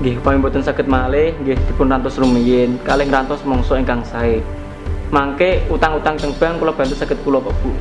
Nggih, 0.00 0.16
upami 0.16 0.40
mboten 0.40 0.64
saged 0.64 0.88
malih, 0.88 1.36
nggih 1.44 1.58
dipun 1.68 1.92
rantos 1.92 2.16
rumiyin, 2.16 2.80
kalih 2.86 3.04
ngrantos 3.04 3.44
mongso 3.44 3.76
ingkang 3.76 4.00
sae. 4.06 4.40
Mangke 5.08 5.64
utang-utang 5.72 6.20
teng 6.20 6.36
bank 6.36 6.60
kula 6.60 6.72
bantu 6.76 6.92
saged 6.92 7.16
kula 7.24 7.40
kok, 7.40 7.54
Bu. 7.64 7.72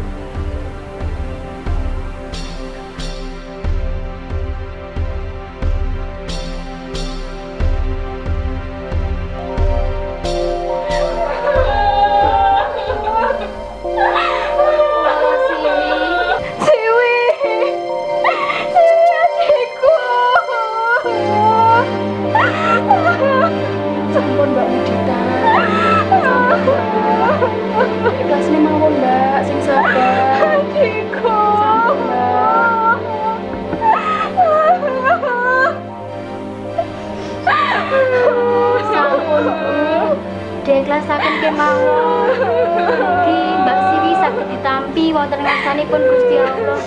Ngerasakan 40.97 41.33
kemawon. 41.45 42.29
Mugi 42.97 43.39
Mbak 43.61 43.77
Siwi 43.85 44.11
saged 44.17 44.45
ditampi 44.49 45.05
wonten 45.13 45.39
ngarsanipun 45.45 46.01
Gusti 46.01 46.35
Allah. 46.41 46.79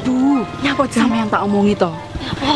Bu. 0.00 0.08
Bu, 0.08 0.16
nyapa 0.64 0.82
sampean 0.88 1.28
tak 1.28 1.44
omongi 1.44 1.76
to. 1.76 1.92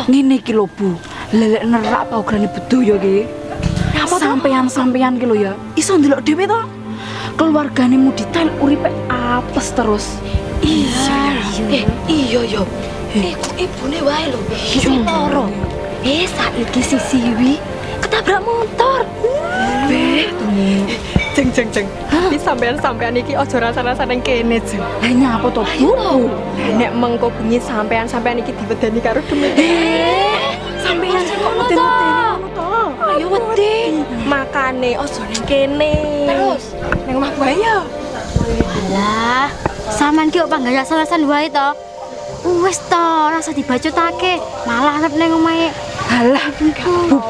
Ngene 0.09 0.41
iki 0.41 0.57
lho, 0.57 0.65
Bu. 0.65 0.97
Lelek 1.29 1.61
nerak 1.61 2.09
paugrane 2.09 2.49
bedaya 2.49 2.97
iki. 2.97 3.29
Sampean-sampean 4.05 5.21
ki 5.21 5.25
lho 5.29 5.35
ya, 5.37 5.53
iso 5.77 5.93
ndelok 6.01 6.25
dhewe 6.25 6.49
to. 6.49 6.61
Keluargane 7.37 8.01
Mudita 8.01 8.49
uripe 8.57 8.89
apes 9.13 9.69
terus. 9.77 10.17
Iya, 10.65 11.37
Eh, 11.69 11.85
iya 12.09 12.41
ya. 12.49 12.63
Eh, 13.13 13.37
kok 13.37 13.53
ibune 13.61 14.01
wae 14.01 14.25
lho. 14.33 14.39
Sing 14.57 15.05
loro. 15.05 15.53
Eh, 16.01 16.25
saiki 16.25 16.81
si 16.81 16.97
Siwi 16.97 17.74
ketabrak 18.25 18.41
motor. 18.41 19.01
Beh, 19.85 20.25
Jeng 21.35 21.51
jeng 21.51 21.67
jeng. 21.67 21.87
Tapi 22.07 22.39
sampean-sampean 22.39 23.19
iki 23.19 23.35
aja 23.35 23.59
rasa-rasa 23.59 24.07
ning 24.07 24.23
kene, 24.23 24.55
Jeng. 24.63 24.79
lah 24.79 25.11
nyapa 25.11 25.51
to, 25.51 25.67
Bu? 25.77 25.91
Nek 26.79 26.95
mengko 26.95 27.27
bengi 27.27 27.59
sampean-sampean 27.59 28.39
iki 28.39 28.55
diwedeni 28.55 29.03
karo 29.03 29.19
demit. 29.27 29.51
Eh, 29.59 30.55
sampean 30.79 31.27
kok 31.27 31.53
meten-meten 31.59 32.39
to. 32.55 32.71
Ayo 33.03 33.25
wedi. 33.27 33.99
Makane 34.23 34.95
aja 34.95 35.21
ning 35.27 35.43
kene. 35.43 35.93
Terus? 36.23 36.63
ning 37.03 37.19
omah 37.19 37.31
bae 37.35 37.55
ya. 37.59 37.77
Alah, 38.95 39.47
sampean 39.91 40.31
ki 40.31 40.39
kok 40.39 40.47
panggah 40.47 40.87
alasan 40.87 41.27
wae 41.27 41.51
to. 41.51 41.67
Wis 42.63 42.79
to, 42.87 43.07
rasa 43.27 43.51
dibacutake. 43.51 44.39
Malah 44.63 45.03
arep 45.03 45.19
ning 45.19 45.35
omahe. 45.35 45.67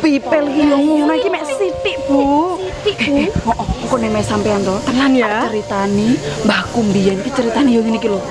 Pipel 0.05 0.45
iki 0.53 0.69
yo 0.69 0.77
ngono 0.77 1.17
iki 1.17 1.33
mek 1.33 1.41
sithik, 1.49 1.97
Bu. 2.05 2.61
Titik, 2.85 3.33
Bu. 3.41 3.49
Oh, 3.49 3.57
oh, 3.57 3.69
engko 3.73 3.97
nek 3.97 4.13
mek 4.13 4.21
sampean 4.21 4.61
to. 4.61 4.77
Tenan 4.85 5.17
ya. 5.17 5.49
ceritani 5.49 6.13
mbahku 6.45 6.85
mbiyen 6.85 7.17
ki 7.25 7.33
ceritane 7.33 7.73
yo 7.73 7.81
ngene 7.81 7.97
iki 7.97 8.13
lho. 8.13 8.21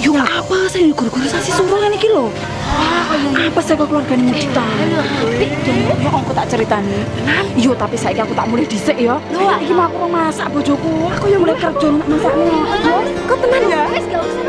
Yo 0.00 0.16
apa 0.16 0.72
sih 0.72 0.88
guru-guru 0.96 1.28
sasi 1.28 1.52
suruh 1.52 1.84
ngene 1.84 2.00
iki 2.00 2.08
lho. 2.08 2.32
Apa 3.28 3.60
sih 3.60 3.76
kok 3.76 3.92
keluargane 3.92 4.24
Mudita? 4.24 4.64
Yo 6.00 6.08
aku 6.16 6.32
tak 6.32 6.48
ceritani. 6.48 7.04
Yo 7.60 7.76
tapi 7.76 8.00
saiki 8.00 8.24
aku 8.24 8.32
tak 8.32 8.48
mulai 8.48 8.64
dhisik 8.64 8.96
ya. 8.96 9.20
Lho, 9.36 9.52
iki 9.60 9.76
mau 9.76 9.92
aku 9.92 10.08
masak 10.08 10.48
bojoku. 10.48 11.12
Aku 11.12 11.28
yo 11.28 11.44
mulai 11.44 11.60
kerja 11.60 11.92
masaknya. 12.08 12.56
Kok 13.28 13.36
tenan 13.36 13.62
ya? 13.68 13.84
Wis 13.92 14.04
gak 14.08 14.24
usah 14.24 14.42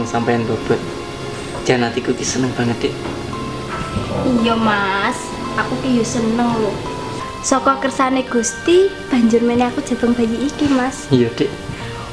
nyawang 0.00 0.08
sampean 0.08 0.48
bobot. 0.48 0.80
Jan 1.68 1.84
hatiku 1.84 2.16
ki 2.16 2.24
seneng 2.24 2.48
banget, 2.56 2.88
Dek. 2.88 2.94
Iya, 4.40 4.56
Mas. 4.56 5.20
Aku 5.60 5.76
ki 5.84 6.00
yo 6.00 6.04
seneng 6.08 6.48
lho. 6.56 6.72
Saka 7.44 7.76
kersane 7.84 8.24
Gusti, 8.24 8.88
banjur 9.12 9.44
meneh 9.44 9.68
aku 9.68 9.84
jabang 9.84 10.16
bayi 10.16 10.48
iki, 10.48 10.72
Mas. 10.72 11.04
Iya, 11.12 11.28
Dek. 11.36 11.52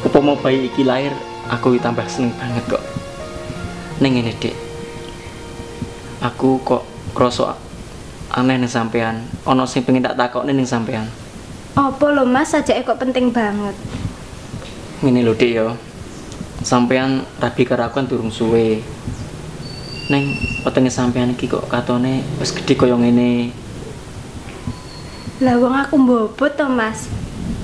Upama 0.04 0.36
bayi 0.36 0.68
iki 0.68 0.84
lahir, 0.84 1.16
aku 1.48 1.80
tambah 1.80 2.04
seneng 2.12 2.36
banget 2.36 2.76
kok. 2.76 2.84
Ning 4.04 4.20
ngene, 4.20 4.36
Dek. 4.36 4.56
Aku 6.20 6.60
kok 6.68 6.84
krasa 7.16 7.56
aneh 8.36 8.60
ning 8.60 8.68
sampean. 8.68 9.24
Ana 9.48 9.64
sing 9.64 9.88
pengen 9.88 10.04
tak 10.04 10.20
takokne 10.20 10.52
ning 10.52 10.68
sampean. 10.68 11.08
Apa 11.72 12.12
lho, 12.12 12.28
Mas? 12.28 12.52
Sajake 12.52 12.84
kok 12.84 13.00
penting 13.00 13.32
banget. 13.32 13.80
Ngene 15.00 15.24
lho, 15.24 15.32
Dek 15.32 15.52
ya. 15.56 15.72
Sampean 16.68 17.24
rabi 17.40 17.64
karo 17.64 17.88
aku 17.88 18.04
kan 18.04 18.12
durung 18.12 18.28
suwe. 18.28 18.84
Neng 20.12 20.36
wetenge 20.68 20.92
sampean 20.92 21.32
iki 21.32 21.48
kok 21.48 21.64
katone 21.72 22.28
wis 22.44 22.52
gedhe 22.52 22.76
kaya 22.76 23.00
ngene. 23.00 23.56
Lah 25.40 25.56
wong 25.64 25.72
aku 25.72 25.96
mbobot 25.96 26.60
to, 26.60 26.68
Mas. 26.68 27.08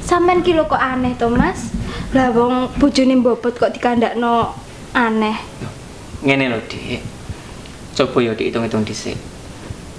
Sampean 0.08 0.40
ki 0.40 0.56
lho 0.56 0.72
kok 0.72 0.80
aneh 0.80 1.20
to, 1.20 1.28
Mas? 1.28 1.76
Lah 2.16 2.32
wong 2.32 2.72
bojone 2.80 3.20
mbobot 3.20 3.60
kok 3.60 3.76
dikandakno 3.76 4.56
aneh. 4.96 5.36
Ngene 6.24 6.48
lho, 6.48 6.64
Dik. 6.64 7.04
Coba 8.00 8.24
ya 8.24 8.32
dihitung-hitung 8.40 8.88
dhisik. 8.88 9.20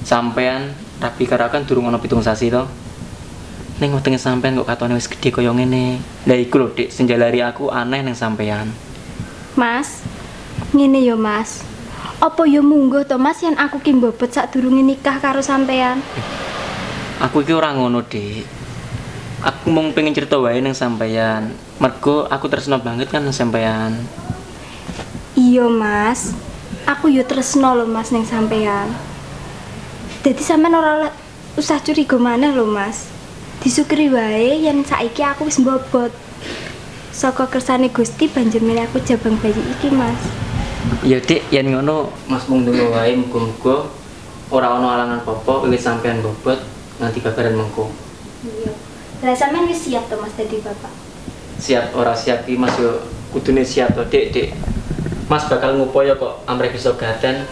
Sampean 0.01 0.73
rabi 0.97 1.29
karo 1.29 1.45
aku 1.45 1.61
kan 1.61 1.69
durung 1.69 1.93
ana 1.93 2.01
pitung 2.01 2.25
sasi 2.25 2.49
to. 2.49 2.64
Ning 3.85 3.93
wetenge 3.93 4.17
sampean 4.17 4.57
kok 4.57 4.64
katone 4.64 4.97
wis 4.97 5.12
gedhe 5.12 5.29
kaya 5.29 5.53
ngene. 5.53 6.01
Lah 6.25 6.40
iku 6.40 6.57
lho, 6.57 6.73
Dik, 6.73 6.88
sing 6.88 7.05
jalari 7.05 7.45
aku 7.45 7.69
aneh 7.69 8.01
ning 8.01 8.17
sampean. 8.17 8.73
Mas, 9.55 10.03
ngene 10.75 11.07
yo 11.07 11.14
Mas. 11.14 11.62
Apa 12.19 12.43
yo 12.43 12.59
munggo 12.67 13.07
to 13.07 13.14
Mas 13.23 13.38
yen 13.38 13.55
aku 13.55 13.79
ki 13.79 13.95
mbobot 13.95 14.27
sadurunge 14.27 14.83
nikah 14.83 15.23
karo 15.23 15.38
sampean? 15.47 16.03
Aku 17.23 17.47
iki 17.47 17.55
ora 17.55 17.71
ngono, 17.71 18.03
Dik. 18.03 18.43
Aku 19.45 19.71
mung 19.71 19.95
pengen 19.95 20.11
cerita 20.11 20.40
wae 20.43 20.59
ning 20.59 20.75
sampean. 20.75 21.55
Mergo 21.79 22.27
aku 22.27 22.51
tresno 22.51 22.83
banget 22.83 23.14
kan 23.14 23.23
ning 23.23 23.31
sampean. 23.31 23.95
Iya 25.38 25.71
Mas. 25.71 26.35
Aku 26.90 27.07
yo 27.07 27.23
tresno 27.23 27.79
lho 27.79 27.87
Mas 27.87 28.11
ning 28.11 28.27
sampean. 28.27 28.90
Dadi 30.27 30.43
sampean 30.43 30.75
ora 30.75 31.14
usah 31.55 31.79
curiga 31.79 32.19
maneh 32.19 32.51
lho 32.51 32.67
Mas. 32.67 33.07
Disukuri 33.62 34.11
wae 34.11 34.67
yen 34.67 34.83
saiki 34.83 35.23
aku 35.23 35.47
wis 35.47 35.62
mbobot. 35.62 36.11
Saka 37.14 37.46
kersane 37.46 37.94
Gusti 37.94 38.27
banjur 38.27 38.59
milih 38.59 38.90
aku 38.90 38.98
jabang 39.07 39.38
bayi 39.38 39.55
iki 39.55 39.87
Mas. 39.94 40.18
Ya 41.07 41.22
dik, 41.22 41.46
yen 41.55 41.70
ngono 41.70 42.11
Mas 42.27 42.42
mung 42.50 42.66
ndonga 42.66 42.90
wae 42.90 43.14
muga-muga 43.14 43.87
ora 44.50 44.74
ana 44.74 44.98
alangan 44.98 45.22
apa-apa 45.22 45.62
wiwit 45.62 45.79
sampean 45.79 46.18
bobot 46.27 46.59
nganti 46.98 47.22
babaran 47.22 47.55
mengko. 47.55 47.87
Iya. 48.42 48.74
Lah 49.22 49.31
sampean 49.31 49.70
wis 49.70 49.87
siap 49.87 50.11
to 50.11 50.18
Mas 50.18 50.35
dadi 50.35 50.59
bapak? 50.59 50.90
Siap 51.62 51.94
ora 51.94 52.18
siap 52.18 52.50
iki 52.50 52.59
Mas 52.59 52.74
yo 52.83 53.07
kudune 53.31 53.62
siap 53.62 53.94
to 53.94 54.03
dik, 54.11 54.35
dik. 54.35 54.50
Mas 55.31 55.46
bakal 55.46 55.79
ngupaya 55.79 56.18
kok 56.18 56.42
amrih 56.50 56.74
bisa 56.74 56.98
gaten 56.98 57.46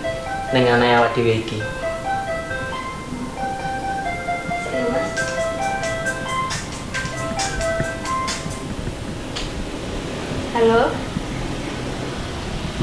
ning 0.51 0.67
anae 0.67 0.99
awak 0.99 1.15
dhewe 1.15 1.39
iki. 1.39 1.63
Halo. 10.63 10.95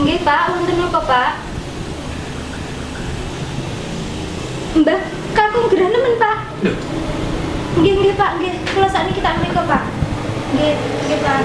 Nggih, 0.03 0.19
Pak, 0.27 0.51
wonten 0.51 0.83
napa, 0.83 0.99
Pak? 0.99 1.31
Mbah, 4.83 4.99
kakung 5.31 5.71
gerah 5.71 5.87
nemen, 5.87 6.19
Pak. 6.19 6.37
Nggih, 7.79 7.93
nggih, 8.03 8.13
Pak, 8.19 8.31
nggih. 8.35 8.53
Kula 8.75 8.87
sakniki 8.91 9.23
tak 9.23 9.39
mriko, 9.39 9.63
Pak. 9.63 9.87
Nggih, 10.59 10.75
nggih, 10.75 11.19
Pak. 11.23 11.39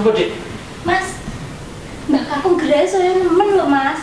Apa 0.00 0.08
dik? 0.16 0.30
Mas. 0.88 1.20
Mbah 2.08 2.22
kakung 2.32 2.56
gerah 2.56 2.88
saya 2.88 3.12
nemen 3.12 3.60
lho, 3.60 3.68
Mas. 3.68 4.00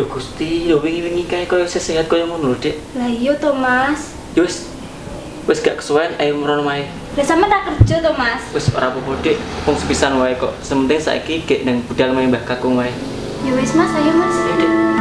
Duh 0.00 0.08
Gusti, 0.08 0.64
yo 0.64 0.80
wingi-wingi 0.80 1.28
kae 1.28 1.44
koyo 1.44 1.68
sehat 1.68 2.08
koyo 2.08 2.24
ngono 2.24 2.56
lho, 2.56 2.64
Dik. 2.64 2.80
Lah 2.96 3.12
iya 3.12 3.36
to, 3.36 3.52
Mas. 3.52 4.16
Yo 4.32 4.48
wis 4.48 4.72
wis 5.44 5.60
gak 5.60 5.76
kesuwen 5.76 6.16
ayo 6.16 6.40
merono 6.40 6.64
mae. 6.64 6.88
Lah 7.16 7.24
sampean 7.24 7.48
tak 7.48 7.64
kerja 7.80 8.04
to, 8.04 8.12
Mas. 8.12 8.44
Wis 8.52 8.68
ora 8.76 8.92
apa-apa, 8.92 9.16
Dik. 9.24 9.40
Wong 9.64 9.76
sepisan 9.80 10.20
wae 10.20 10.36
kok. 10.36 10.52
Sementing 10.60 11.00
saiki 11.00 11.48
gek 11.48 11.64
nang 11.64 11.80
budal 11.88 12.12
mae 12.12 12.28
Mbah 12.28 12.44
Kakung 12.44 12.76
wae. 12.76 12.92
Ya 13.40 13.56
wis, 13.56 13.72
Mas, 13.72 13.88
ayo, 13.96 14.12
Mas. 14.12 14.36
Ayo, 14.36 14.54
Dik. 14.60 14.95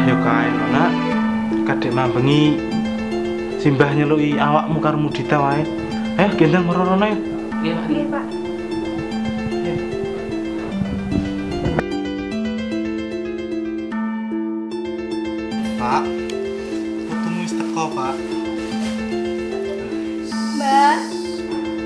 Pak? 0.00 0.16
Kain, 0.24 0.52
nak. 0.72 0.92
Kadek 1.68 1.92
mambengi 1.92 2.56
simbah 3.60 3.92
nyeluki 3.92 4.40
awakmu 4.40 4.80
karo 4.80 4.96
mudita 4.96 5.36
wae. 5.36 5.60
Ayo 6.16 6.32
gendang 6.40 6.64
merorono 6.64 7.04
yuk. 7.04 7.20
Nggih, 7.60 8.08
Pak. 8.08 8.24
Pak. 15.80 16.04
Putumu 17.08 17.40
wis 17.44 17.52
teko, 17.56 17.84
Pak. 17.92 18.16
Mbak, 20.56 20.98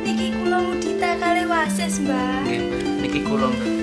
niki 0.07 0.27
kula 0.39 0.59
mudita 0.63 1.11
kali 1.19 1.43
wasis, 1.51 1.99
Mbak. 1.99 2.43
Nggih, 2.47 2.63
niki 3.03 3.21
kula, 3.27 3.51
Mbak. 3.51 3.74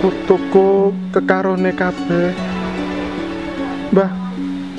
Putuku 0.00 0.92
kekarone 1.12 1.72
kabeh. 1.72 2.32
Mbah 3.92 4.10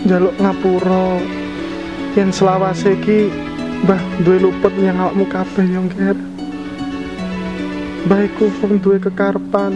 njaluk 0.05 0.35
ngapura. 0.37 1.21
Yen 2.17 2.33
selawase 2.33 2.97
iki 2.97 3.29
Mbah 3.85 4.01
duwe 4.25 4.41
luput 4.41 4.73
nyang 4.73 4.97
awakmu 4.97 5.29
kabeh 5.29 5.65
yo 5.69 5.85
ngger 5.85 6.17
Mbah 8.09 8.19
iku 8.25 8.49
wong 8.57 8.81
duwe 8.81 8.97
kekarepan 8.97 9.73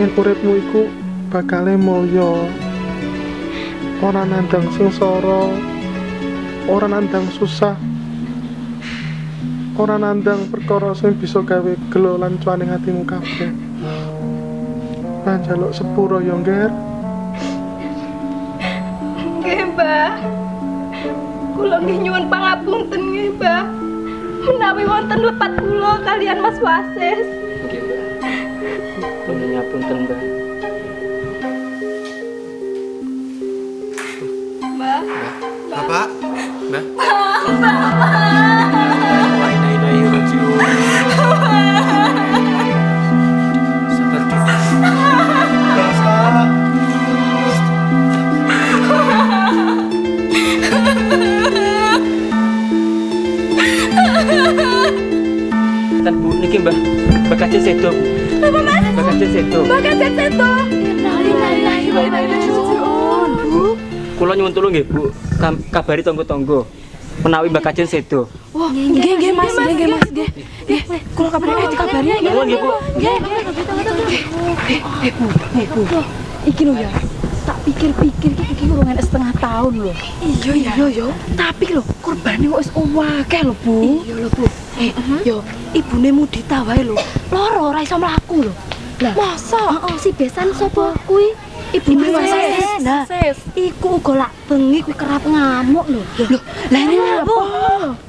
yen 0.00 0.08
uripmu 0.16 0.56
iku 0.64 0.88
bakale 1.28 1.76
mulya. 1.76 2.48
Ora 4.00 4.24
nandang 4.24 4.64
sengsara 4.72 5.70
ora 6.70 6.86
nandang 6.86 7.26
susah 7.34 7.76
ora 9.80 9.96
nandang 9.96 10.46
perkara 10.52 10.92
sing 10.92 11.16
bisa 11.16 11.40
gawe 11.40 11.72
gelo 11.88 12.20
lan 12.20 12.36
cuaning 12.38 12.68
atimu 12.68 13.02
kabeh 13.08 13.69
Mbah 15.20 15.36
njaluk 15.36 15.76
sepuro 15.76 16.16
yo 16.24 16.40
ngger 16.40 16.72
Nggih, 19.40 19.62
Mbak. 19.76 20.12
Kula 21.52 21.76
nggih 21.84 21.96
nyuwun 22.08 22.24
pangapunten 22.32 23.00
nggih, 23.12 23.28
Mbak. 23.36 23.64
Menawi 24.40 24.84
wonten 24.88 25.20
lepat 25.20 25.52
kula 25.60 25.92
kalian 26.08 26.40
Mas 26.40 26.56
Wasis. 26.64 27.28
Nggih, 27.68 27.80
Mbak. 27.84 29.12
Kula 29.28 29.44
nyapunten, 29.44 29.96
Mbak. 30.08 30.20
Mbak. 34.72 35.02
Bapak, 35.68 36.08
Mbak. 36.72 36.84
Wa 36.96 38.29
nggih, 64.70 64.84
Bu. 64.86 65.10
Kabari 65.74 66.00
tonggo-tonggo. 66.06 66.66
Menawi 67.20 67.52
Mbah 67.52 67.60
Kajeng 67.60 67.84
sedo. 67.84 68.30
Wah, 68.56 68.72
nggih 68.72 69.12
nggih 69.20 69.32
Mas, 69.36 69.52
nggih 69.52 69.74
nggih 69.76 69.88
Mas, 69.92 70.04
nggih. 70.08 70.28
Nggih, 70.64 70.82
kula 71.12 71.28
kabari 71.28 71.68
dikabari 71.68 72.08
nggih. 72.16 72.32
Nuwun 72.32 72.44
nggih, 72.48 72.60
Bu. 72.64 72.70
Nggih. 72.96 73.16
Eh, 75.04 75.12
Bu, 75.12 75.26
eh, 75.60 75.66
Bu. 75.68 75.82
Iki 76.48 76.62
lho 76.64 76.74
ya. 76.80 76.90
Tak 77.44 77.58
pikir-pikir 77.68 78.30
iki 78.32 78.44
iki 78.56 78.64
urung 78.72 78.88
setengah 78.96 79.32
tahun 79.36 79.72
lho. 79.84 79.92
Iya 80.24 80.52
ya. 80.56 80.72
Iya 80.80 80.86
yo. 80.88 81.08
Tapi 81.36 81.64
lho, 81.76 81.82
korbane 82.00 82.46
kok 82.48 82.60
wis 82.64 82.70
akeh 83.20 83.40
lho, 83.44 83.54
Bu. 83.60 83.76
Iya 84.00 84.14
lho, 84.16 84.28
Bu. 84.32 84.44
Eh, 84.80 84.92
yo 85.28 85.44
ibune 85.76 86.10
Mudita 86.16 86.64
wae 86.64 86.80
lho. 86.80 86.96
Loro 87.28 87.74
ora 87.74 87.84
iso 87.84 88.00
mlaku 88.00 88.48
lho. 88.48 88.52
Lah, 89.00 89.12
masa? 89.16 89.60
Heeh, 89.76 89.96
si 90.00 90.10
besan 90.16 90.52
sapa 90.56 90.96
kuwi? 91.04 91.36
Ibune 91.76 92.08
Wasis. 92.16 92.84
Lah, 92.84 93.04
iku 93.56 94.00
uga 94.00 94.24
lak 94.24 94.32
bengi 94.50 94.82
kuwi 94.82 94.94
kerap 94.98 95.22
ngamuk 95.22 95.86
lho. 95.86 96.02
Lho, 96.26 96.38
lah 96.74 96.80
ini 96.82 96.96
apa? 97.22 97.38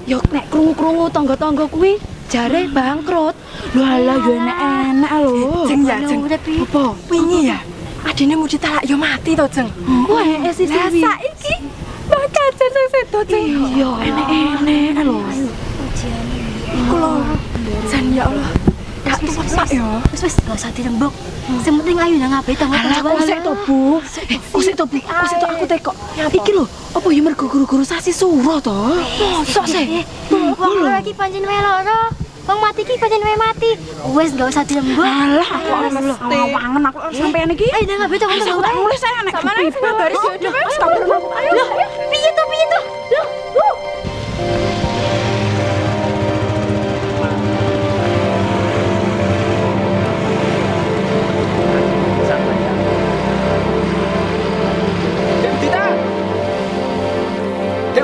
Yo 0.09 0.17
nek 0.33 0.49
krungu-krungu 0.49 1.05
tangga-tangga 1.13 1.69
kuwi 1.69 2.01
jare 2.33 2.65
bangkrut. 2.65 3.37
Lho 3.77 3.83
alah 3.85 4.17
yo 4.25 4.33
enek-enek 4.41 5.13
lho. 5.21 5.33
Jeng 5.69 5.81
ya, 5.85 6.01
jeng. 6.01 6.25
Apa? 6.65 6.97
Wingi 7.13 7.53
ya. 7.53 7.61
Adine 8.01 8.33
Mudita 8.33 8.73
lak 8.73 8.89
yo 8.89 8.97
mati 8.97 9.37
to, 9.37 9.45
Jeng. 9.53 9.69
Wah, 10.09 10.25
eh 10.25 10.49
sisi 10.49 10.73
Lah 10.73 10.89
saiki 10.89 11.53
bakal 12.09 12.47
sing 12.57 12.87
sedo, 12.89 13.19
Jeng. 13.29 13.45
Iya, 13.77 13.89
enek-enek 14.01 15.05
lho. 15.05 15.21
Kulo 16.89 17.21
jan 17.85 18.05
ya 18.09 18.25
Allah. 18.25 18.60
Ya. 19.71 20.01
Wis 20.09 20.21
wis 20.25 20.35
gak 20.41 20.57
usah 20.57 20.71
dirembuk. 20.73 21.13
Sing 21.61 21.77
penting 21.77 21.97
ayu 22.01 22.15
nang 22.17 22.33
ngabe 22.33 22.57
tanggo 22.57 22.73
Alah, 22.73 22.99
kok 23.05 23.13
usik 23.21 23.39
to, 23.45 23.53
Bu? 23.69 24.01
Eh, 24.01 24.39
usik 24.57 24.73
to, 24.73 24.83
Bu. 24.89 24.97
Usik 24.97 25.37
to 25.37 25.45
aku 25.45 25.65
tekok. 25.69 25.95
Iki 26.17 26.51
lho, 26.57 26.65
apa 26.65 27.07
yo 27.13 27.21
mergo 27.21 27.45
guru-guru 27.45 27.85
sasi 27.85 28.09
suro 28.09 28.57
to? 28.57 28.97
Mosok 29.21 29.65
sih? 29.69 30.01
Wong 30.33 30.81
lagi 30.81 31.13
pancen 31.13 31.45
wae 31.45 31.61
loro. 31.61 31.99
Wong 32.49 32.57
mati 32.57 32.81
ki 32.81 32.97
pancen 32.97 33.21
wae 33.21 33.37
mati. 33.37 33.71
Wis 34.17 34.33
gak 34.33 34.49
usah 34.49 34.65
dirembuk. 34.65 35.05
Alah, 35.05 35.49
aku. 35.53 35.69
Wangen 36.49 36.83
aku 36.89 36.99
sampean 37.13 37.53
iki. 37.53 37.69
Ayo 37.69 37.85
nang 37.85 37.97
ngabe 38.09 38.15
tanggo 38.17 38.41
aku 38.41 38.73
nulis 38.73 38.99
saya 38.99 39.21
nek. 39.21 39.33
Sama 39.37 39.51
nang 39.53 39.95
baris 40.01 40.21
yo. 40.25 40.31
Ayo. 41.37 41.63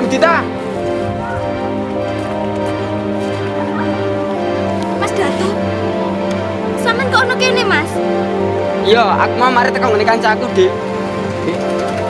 Dita. 0.08 0.40
Mas 4.96 5.12
Datu. 5.12 5.48
Sampeyan 6.80 7.12
kok 7.12 7.22
ono 7.28 7.34
kene, 7.36 7.62
Mas? 7.68 7.92
Iya, 8.88 9.04
aku 9.04 9.34
mau 9.36 9.52
mari 9.52 9.68
tekan 9.68 9.92
ngene 9.92 10.08
kancaku, 10.08 10.48
Dik. 10.56 10.72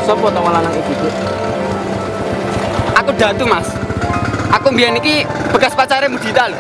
Sopo 0.06 0.30
to 0.30 0.38
lanang 0.38 0.70
iki, 0.78 0.94
Dik? 0.94 1.14
Aku 3.02 3.10
Datu, 3.18 3.44
Mas. 3.50 3.66
Aku 4.54 4.70
mbiyen 4.70 4.94
iki 5.02 5.26
bekas 5.50 5.74
pacare 5.74 6.06
Mudita 6.06 6.54
lho. 6.54 6.58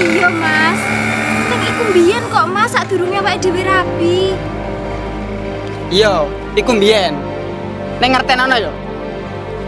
Iya, 0.00 0.28
Mas. 0.32 0.80
Nek 1.52 1.60
iku 1.68 1.82
mbiyen 1.92 2.24
kok, 2.32 2.46
Mas, 2.48 2.72
sadurunge 2.72 3.20
awake 3.20 3.44
dhewe 3.44 3.60
rabi. 3.60 4.32
Iya, 5.92 6.24
iku 6.56 6.72
mbiyen. 6.76 7.14
Ning 8.00 8.10
ngertenono 8.12 8.56
ya. 8.58 8.72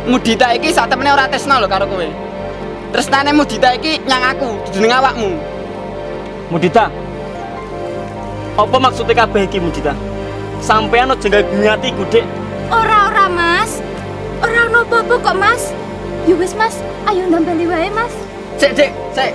Mudita 0.04 0.52
iki 0.52 0.68
sak 0.68 0.92
temene 0.92 1.12
ora 1.12 1.28
tresno 1.28 1.56
lho 1.60 1.68
karo 1.68 1.86
kowe. 1.88 2.08
Tresnane 2.92 3.32
Mudita 3.34 3.74
iki 3.74 3.98
nyang 4.06 4.36
aku, 4.36 4.54
ning 4.78 4.92
awakmu. 4.92 5.34
Mudita. 6.52 6.86
Apa 8.54 8.76
maksudnya 8.78 9.26
kabeh 9.26 9.50
iki 9.50 9.58
Mudita? 9.58 9.96
Sampean 10.62 11.10
aja 11.10 11.26
gawe 11.26 11.42
bunyi 11.42 11.68
atiku, 11.68 12.06
Dik. 12.08 12.24
Ora-ora, 12.70 13.26
Mas. 13.28 13.82
Ora 14.40 14.70
ono 14.70 14.86
apa-apa 14.86 15.14
kok, 15.20 15.36
Mas. 15.36 15.74
Ya 16.24 16.38
wis, 16.38 16.54
Mas. 16.54 16.78
Ayo 17.04 17.26
ndambeli 17.26 17.66
wae, 17.66 17.90
Mas. 17.90 18.14
Sik, 18.56 18.72
Dik, 18.78 18.90
sik. 19.12 19.34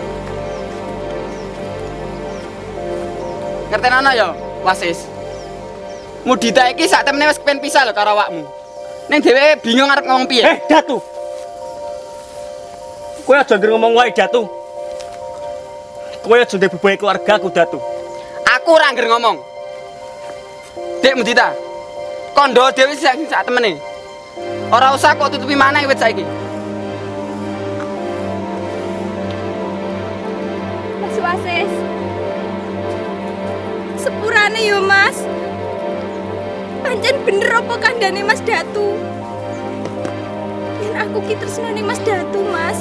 Ngertenono 3.69 4.09
ya, 4.15 4.33
Wasis. 4.63 5.05
Mudita 6.27 6.67
iki 6.67 6.83
sak 6.83 7.07
temene 7.07 7.31
wis 7.31 7.39
kepen 7.39 7.63
pisah 7.63 7.87
lho 7.87 7.95
karo 7.95 8.11
awakmu. 8.11 8.43
Ning 9.07 9.19
dhewe 9.23 9.55
bingung 9.63 9.87
arep 9.87 10.05
ngomong 10.05 10.27
piye. 10.27 10.43
Eh, 10.43 10.57
Datu. 10.67 10.99
Kowe 13.25 13.37
aja 13.37 13.55
ngger 13.55 13.71
ngomong 13.71 13.93
wae, 13.95 14.11
Datu. 14.11 14.45
Kowe 16.21 16.35
aja 16.35 16.55
ndek 16.57 16.75
bebae 16.75 16.99
keluarga 16.99 17.39
aku, 17.39 17.49
Datu. 17.49 17.79
Aku 18.45 18.69
ora 18.75 18.91
ngger 18.91 19.07
ngomong. 19.09 19.37
Dek 20.99 21.15
Mudita. 21.15 21.55
Kondo 22.35 22.67
dhewe 22.75 22.93
sing 22.99 23.25
sak 23.25 23.47
temene. 23.47 23.79
Ora 24.69 24.93
usah 24.93 25.15
kok 25.17 25.33
tutupi 25.33 25.55
maneh 25.55 25.87
wit 25.87 25.97
saiki. 25.97 26.25
Mas 31.01 31.15
Wasis. 31.17 31.88
Pancen 36.99 37.15
bener 37.23 37.47
apa 37.63 37.79
kandhane 37.79 38.27
Mas 38.27 38.43
Datu? 38.43 38.91
Yen 40.83 40.99
aku 40.99 41.23
ki 41.31 41.39
tresnane 41.39 41.79
Mas 41.79 41.95
Datu, 42.03 42.43
Mas. 42.43 42.75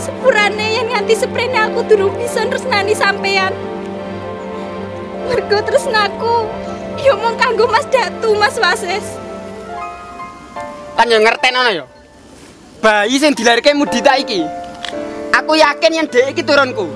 Sepurane 0.00 0.64
yen 0.64 0.88
nganti 0.88 1.20
seprene 1.20 1.52
aku 1.68 1.84
durung 1.84 2.16
bisa 2.16 2.48
tresnani 2.48 2.96
sampean. 2.96 3.52
Mergo 5.28 5.60
tresnaku 5.68 6.48
yo 7.04 7.20
mung 7.20 7.36
kanggo 7.36 7.68
Mas 7.68 7.84
Datu, 7.92 8.32
Mas 8.40 8.56
Wasis. 8.56 9.04
Kan 10.96 11.12
yo 11.12 11.20
ngertenono 11.20 11.76
yo. 11.76 11.84
Bayi 12.80 13.20
sing 13.20 13.36
dilairke 13.36 13.76
Mudita 13.76 14.16
iki. 14.16 14.48
Aku 15.36 15.60
yakin 15.60 15.92
yen 15.92 16.08
dhek 16.08 16.32
iki 16.32 16.40
turunku. 16.40 16.88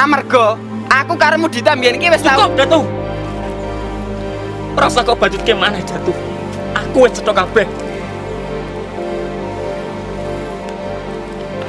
Amarga 0.00 0.56
aku 0.88 1.12
karo 1.20 1.36
Mudita 1.36 1.76
mbiyen 1.76 2.00
iki 2.00 2.08
wis 2.08 2.24
tau 2.24 2.48
Cukup, 2.48 2.56
Datu. 2.56 2.99
Rasa 4.78 5.02
kok 5.02 5.18
bajutke 5.18 5.52
maneh 5.54 5.82
jatuh. 5.82 6.14
Aku 6.76 7.06
wis 7.06 7.14
cetok 7.14 7.34
kabeh. 7.42 7.66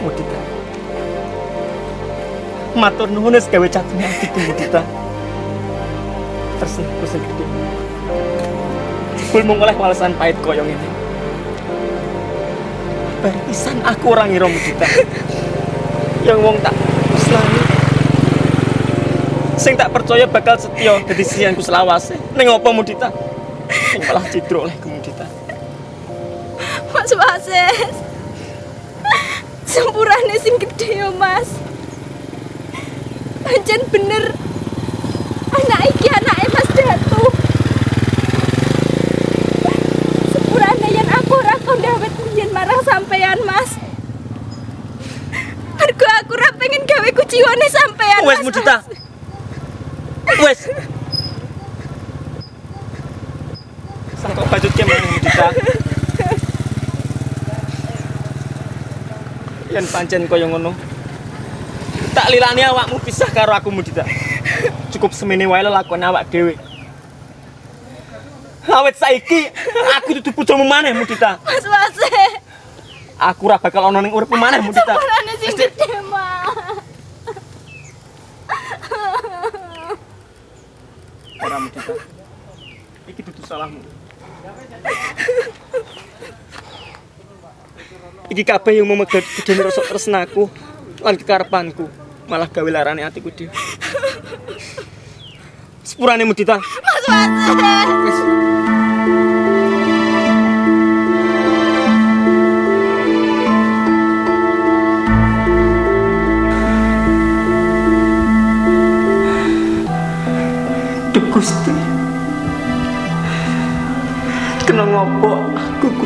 Mudita. 0.01 0.39
Matur 2.77 3.09
nuwun 3.09 3.37
wis 3.37 3.49
gawe 3.49 3.67
catune 3.69 4.05
atiku 4.05 4.39
Mudita. 4.41 4.81
Tersenku 6.61 7.05
sing 7.09 7.21
gedhe. 7.25 7.45
Kul 9.31 9.43
mung 9.47 9.61
oleh 9.61 9.73
walesan 9.77 10.13
pahit 10.17 10.37
koyo 10.41 10.61
ngene. 10.61 10.89
Bar 13.21 13.35
pisan 13.49 13.77
aku 13.85 14.13
ora 14.13 14.25
ngira 14.29 14.45
Mudita. 14.45 14.87
Yang 16.21 16.39
wong 16.41 16.57
tak 16.61 16.73
selani 17.17 17.70
sing 19.61 19.77
tak 19.77 19.93
percaya 19.93 20.25
bakal 20.25 20.57
setia 20.57 20.97
dadi 21.05 21.21
sianku 21.21 21.61
selawase. 21.61 22.17
Ning 22.33 22.49
apa 22.49 22.69
Mudita? 22.73 23.13
Sing 23.93 24.01
malah 24.09 24.25
cidro 24.33 24.65
oleh 24.65 24.73
Mudita. 24.81 25.29
Mas 26.89 27.13
Wasis. 27.13 27.93
Sempurane 29.69 30.35
sing 30.41 30.57
gede 30.57 31.05
yo, 31.05 31.13
Mas. 31.13 31.45
Pancen 33.45 33.85
bener. 33.93 34.33
Anak 35.53 35.81
iki 35.93 36.07
anake 36.09 36.45
Mas 36.49 36.69
Datu. 36.73 37.23
Sepurane 40.33 40.87
yen 40.89 41.07
aku 41.07 41.37
ora 41.37 41.55
kondhawet 41.61 42.13
yen 42.33 42.49
marang 42.49 42.81
sampean, 42.81 43.37
Mas. 43.45 43.77
Mergo 45.77 46.07
aku 46.17 46.33
ora 46.33 46.49
pengen 46.57 46.81
gawe 46.89 47.09
kuciwane 47.13 47.67
sampean. 47.69 48.21
Wes 48.25 48.41
Mas 48.41 48.45
Mudita. 48.49 48.75
Wasis. 48.81 49.00
Wes. 50.39 50.71
Sangkok 54.21 54.47
bajut 54.47 54.71
ke 54.71 54.83
mana 54.87 55.05
Mudita? 55.11 55.47
Yen 59.71 59.85
pancen 59.91 60.23
kaya 60.31 60.47
ngono. 60.47 60.71
Tak 62.15 62.27
lilani 62.31 62.63
awakmu 62.63 62.99
pisah 63.03 63.27
karo 63.35 63.51
aku 63.51 63.71
Mudita. 63.73 64.07
Cukup 64.95 65.11
semene 65.11 65.47
wae 65.47 65.63
lelakon 65.63 66.03
awak 66.05 66.31
dhewe. 66.31 66.55
Awet 68.71 68.95
saiki 68.95 69.51
aku 69.99 70.21
dudu 70.21 70.31
bojomu 70.31 70.63
maneh 70.63 70.95
Mudita. 70.95 71.39
Mas. 71.43 71.97
Aku 73.21 73.45
ora 73.45 73.61
bakal 73.61 73.89
ana 73.89 74.01
ning 74.01 74.13
uripmu 74.13 74.37
maneh 74.37 74.61
Mudita. 74.61 74.95
Sepurane 74.95 75.33
sing 75.39 75.53
gede, 75.57 75.89
Mas. 76.07 76.50
Ora 81.51 81.59
Mudita. 81.59 81.91
Iki 83.11 83.21
dudu 83.27 83.43
salahmu. 83.43 83.83
Iki 88.31 88.43
kabeh 88.47 88.79
yang 88.79 88.87
memegat 88.87 89.27
gedene 89.35 89.67
rasa 89.67 89.83
tresnaku 89.83 90.47
lan 91.03 91.19
kekarepanku 91.19 91.91
malah 92.31 92.47
gawe 92.47 92.69
larane 92.71 93.03
atiku 93.03 93.35
dhewe. 93.35 93.51
Sepurane 95.83 96.23
Mudita. 96.23 96.55
Mas 96.55 97.59
Wasis. 97.59 98.60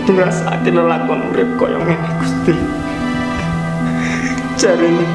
Ngrasake 0.05 0.69
lelakon 0.69 1.33
urip 1.33 1.49
kaya 1.57 1.77
ngene 1.81 2.09
Gusti. 2.21 2.53
Jarene 4.55 5.05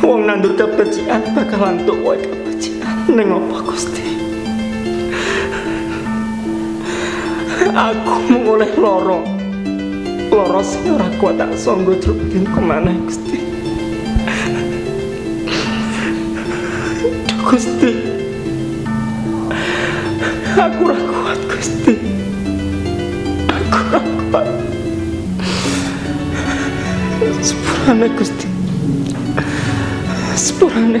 wong 0.00 0.26
nandur 0.26 0.58
kebajikan 0.58 1.22
bakal 1.36 1.70
antuk 1.70 1.98
wae 2.02 2.18
kebajikan 2.18 2.96
ning 3.14 3.30
apa 3.30 3.56
Gusti. 3.62 4.06
Aku 7.70 8.14
mung 8.26 8.58
oleh 8.58 8.70
loro. 8.74 9.22
Loro 10.30 10.62
sing 10.66 10.90
ora 10.90 11.06
kuat 11.22 11.38
tak 11.38 11.54
sanggo 11.54 11.94
jrupin 11.98 12.42
ke 12.42 12.60
mana 12.62 12.90
Gusti. 13.06 13.29
Ora 24.32 24.42
kuat. 24.42 24.46
Sepurane 27.42 28.08
Gusti. 28.16 28.46
Sepurane. 30.36 31.00